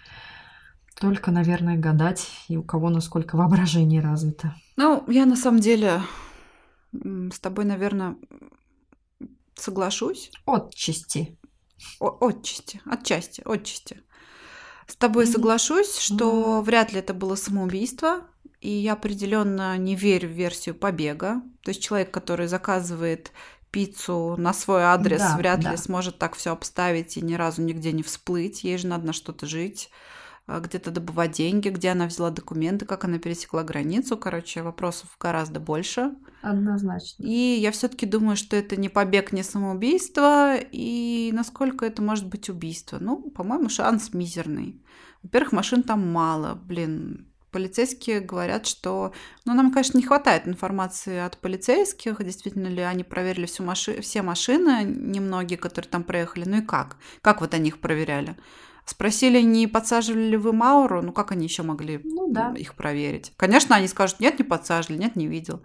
[0.99, 4.55] только, наверное, гадать, и у кого насколько воображение развито.
[4.75, 6.01] Ну, я на самом деле
[6.93, 8.17] с тобой, наверное,
[9.55, 10.31] соглашусь.
[10.45, 11.37] Отчасти.
[11.99, 14.01] О, отчасти, отчасти, отчасти.
[14.87, 15.31] С тобой mm-hmm.
[15.31, 16.63] соглашусь, что mm-hmm.
[16.63, 18.21] вряд ли это было самоубийство,
[18.59, 21.41] и я определенно не верю в версию побега.
[21.63, 23.31] То есть человек, который заказывает
[23.71, 25.71] пиццу на свой адрес, да, вряд да.
[25.71, 28.63] ли сможет так все обставить и ни разу нигде не всплыть.
[28.63, 29.89] Ей же надо на что-то жить.
[30.49, 34.17] А, где-то добывать деньги, где она взяла документы, как она пересекла границу.
[34.17, 36.15] Короче, вопросов гораздо больше.
[36.41, 37.23] Однозначно.
[37.23, 40.55] И я все-таки думаю, что это не побег, не самоубийство.
[40.57, 42.97] И насколько это может быть убийство?
[42.99, 44.81] Ну, по-моему, шанс мизерный.
[45.21, 46.55] Во-первых, машин там мало.
[46.55, 49.13] Блин, полицейские говорят, что...
[49.45, 54.01] Ну, нам, конечно, не хватает информации от полицейских, действительно ли они проверили всю маши...
[54.01, 56.45] все машины, немногие, которые там проехали.
[56.45, 56.97] Ну и как?
[57.21, 58.35] Как вот они их проверяли?
[58.89, 62.55] Спросили, не подсаживали ли вы Мауру, ну как они еще могли ну, да.
[62.57, 63.31] их проверить?
[63.37, 65.61] Конечно, они скажут, нет, не подсаживали, нет, не видел.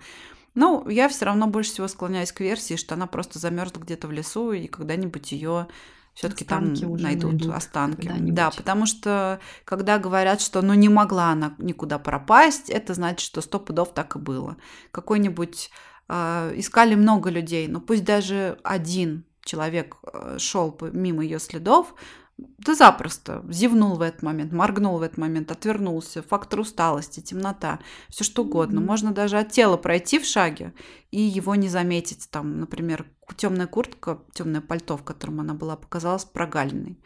[0.54, 4.12] Ну, я все равно больше всего склоняюсь к версии, что она просто замерзла где-то в
[4.12, 5.68] лесу, и когда-нибудь ее
[6.12, 8.12] все-таки там найдут, найдут останки.
[8.20, 13.40] Да, потому что когда говорят, что ну не могла она никуда пропасть, это значит, что
[13.40, 14.58] сто пудов так и было.
[14.90, 15.70] Какой-нибудь
[16.10, 21.94] э, искали много людей, но пусть даже один человек э, шел мимо ее следов,
[22.36, 23.44] да запросто.
[23.48, 26.22] Зевнул в этот момент, моргнул в этот момент, отвернулся.
[26.22, 27.78] Фактор усталости, темнота,
[28.08, 28.80] все что угодно.
[28.80, 30.74] Можно даже от тела пройти в шаге
[31.10, 32.28] и его не заметить.
[32.30, 33.06] Там, например,
[33.36, 36.98] темная куртка, темное пальто, в котором она была, показалась прогалиной.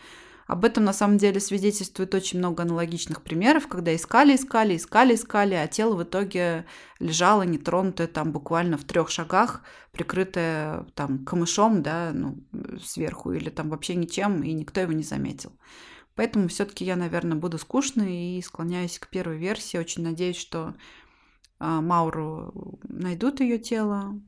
[0.49, 5.55] Об этом на самом деле свидетельствует очень много аналогичных примеров, когда искали, искали, искали, искали,
[5.55, 6.65] а тело в итоге
[7.01, 9.63] лежало нетронутое там буквально в трех шагах,
[9.93, 12.39] прикрытое там камышом, да, ну,
[12.83, 15.53] сверху или там вообще ничем, и никто его не заметил.
[16.15, 19.77] Поэтому все-таки я, наверное, буду скучной и склоняюсь к первой версии.
[19.77, 20.75] Очень надеюсь, что
[21.59, 24.19] а, Мауру найдут ее тело,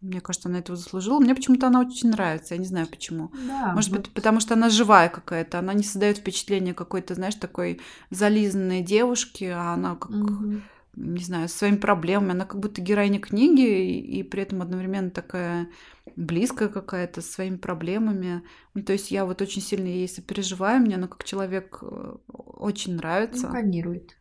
[0.00, 1.20] мне кажется, она этого заслужила.
[1.20, 2.54] Мне почему-то она очень нравится.
[2.54, 3.30] Я не знаю почему.
[3.46, 4.00] Да, Может вот...
[4.00, 5.58] быть, потому что она живая какая-то.
[5.58, 10.62] Она не создает впечатление какой-то, знаешь, такой зализанной девушки, а она как, Мгм.
[10.96, 12.32] не знаю, со своими проблемами.
[12.32, 15.68] Она как будто героиня книги, и, и при этом одновременно такая
[16.16, 18.42] близкая какая-то, со своими проблемами.
[18.74, 20.80] Ну, то есть я вот очень сильно ей сопереживаю.
[20.80, 23.48] Мне она как человек э, очень нравится.
[23.48, 24.16] Импонирует.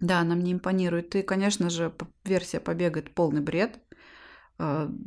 [0.00, 1.14] Да, она мне импонирует.
[1.14, 1.92] И, конечно же,
[2.24, 3.78] версия побега это полный бред.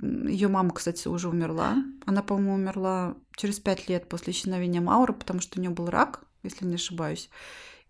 [0.02, 1.76] Ее мама, кстати, уже умерла.
[2.06, 6.23] Она, по-моему, умерла через пять лет после исчезновения Мауры, потому что у нее был рак,
[6.44, 7.30] если не ошибаюсь.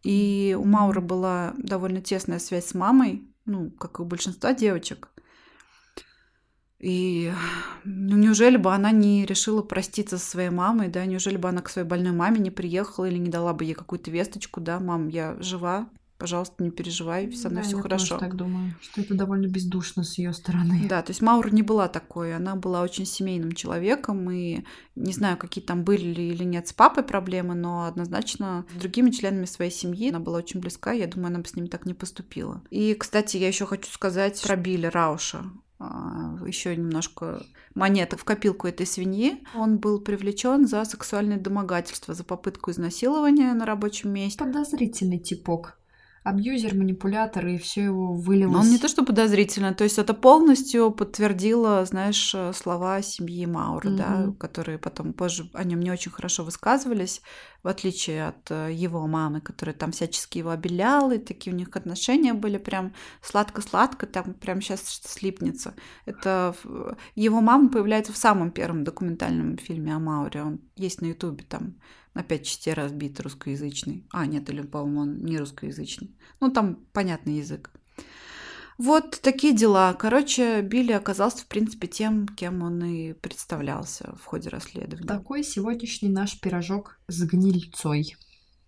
[0.04, 5.10] И у Мауры была довольно тесная связь с мамой, ну, как и у большинства девочек.
[6.80, 7.34] И
[7.84, 11.70] ну, неужели бы она не решила проститься со своей мамой, да, неужели бы она к
[11.70, 15.36] своей больной маме не приехала или не дала бы ей какую-то весточку, да, мам, я
[15.40, 18.08] жива, пожалуйста, не переживай, со мной Да, все я хорошо.
[18.08, 20.86] тоже так думаю, что это довольно бездушно с ее стороны.
[20.88, 24.64] Да, то есть Маура не была такой, она была очень семейным человеком, и
[24.96, 29.12] не знаю, какие там были ли или нет с папой проблемы, но однозначно с другими
[29.12, 31.94] членами своей семьи она была очень близка, я думаю, она бы с ним так не
[31.94, 32.62] поступила.
[32.70, 35.44] И, кстати, я еще хочу сказать про Билли Рауша.
[36.48, 37.44] Еще немножко
[37.74, 39.44] монеток в копилку этой свиньи.
[39.54, 44.40] Он был привлечен за сексуальное домогательство, за попытку изнасилования на рабочем месте.
[44.40, 45.78] Подозрительный типок.
[46.26, 48.52] Абьюзер, манипулятор, и все его вылилось.
[48.54, 53.46] Но он не то что подозрительно, то есть это полностью подтвердило, знаешь, э, слова семьи
[53.46, 54.34] Мауры, да, Мгм.
[54.36, 57.22] которые потом позже о нем не очень хорошо высказывались,
[57.62, 61.70] в отличие от э, его мамы, которая там всячески его обеляла, и такие у них
[61.76, 65.76] отношения были прям сладко-сладко, там прям сейчас слипнется.
[66.06, 71.06] Это в- его мама появляется в самом первом документальном фильме о Мауре, он есть на
[71.08, 71.76] ютубе там
[72.16, 74.08] на пять частей разбит русскоязычный.
[74.12, 76.18] А, нет, или, по-моему, он не русскоязычный.
[76.40, 77.72] Ну, там понятный язык.
[78.78, 79.94] Вот такие дела.
[79.94, 85.08] Короче, Билли оказался, в принципе, тем, кем он и представлялся в ходе расследования.
[85.08, 88.16] Такой сегодняшний наш пирожок с гнильцой.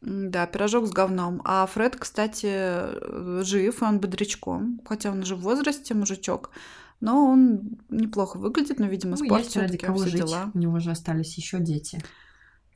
[0.01, 1.41] Да, пирожок с говном.
[1.43, 4.79] А Фред, кстати, э, жив, и он бодрячком.
[4.85, 6.51] Хотя он уже в возрасте, мужичок.
[6.99, 9.51] Но он неплохо выглядит, но, видимо, Ну, спорт
[9.81, 10.51] кого все дела.
[10.53, 12.01] У него же остались еще дети.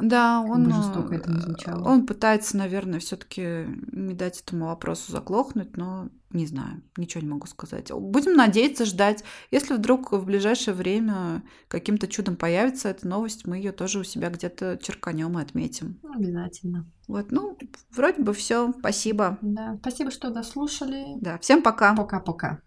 [0.02, 1.88] Да, он, бы жестоко это э, звучало.
[1.88, 7.48] он пытается, наверное, все-таки не дать этому вопросу заглохнуть, но не знаю, ничего не могу
[7.48, 7.91] сказать.
[7.91, 9.23] Будем надеяться, ждать.
[9.52, 14.30] Если вдруг в ближайшее время каким-то чудом появится эта новость, мы ее тоже у себя
[14.30, 15.99] где-то черканем и отметим.
[16.15, 16.86] Обязательно.
[17.07, 17.57] Вот, ну,
[17.95, 18.73] вроде бы все.
[18.80, 19.38] Спасибо.
[19.41, 19.78] Да.
[19.82, 21.06] Спасибо, что дослушали.
[21.19, 21.95] Да, всем пока.
[21.95, 22.61] Пока-пока.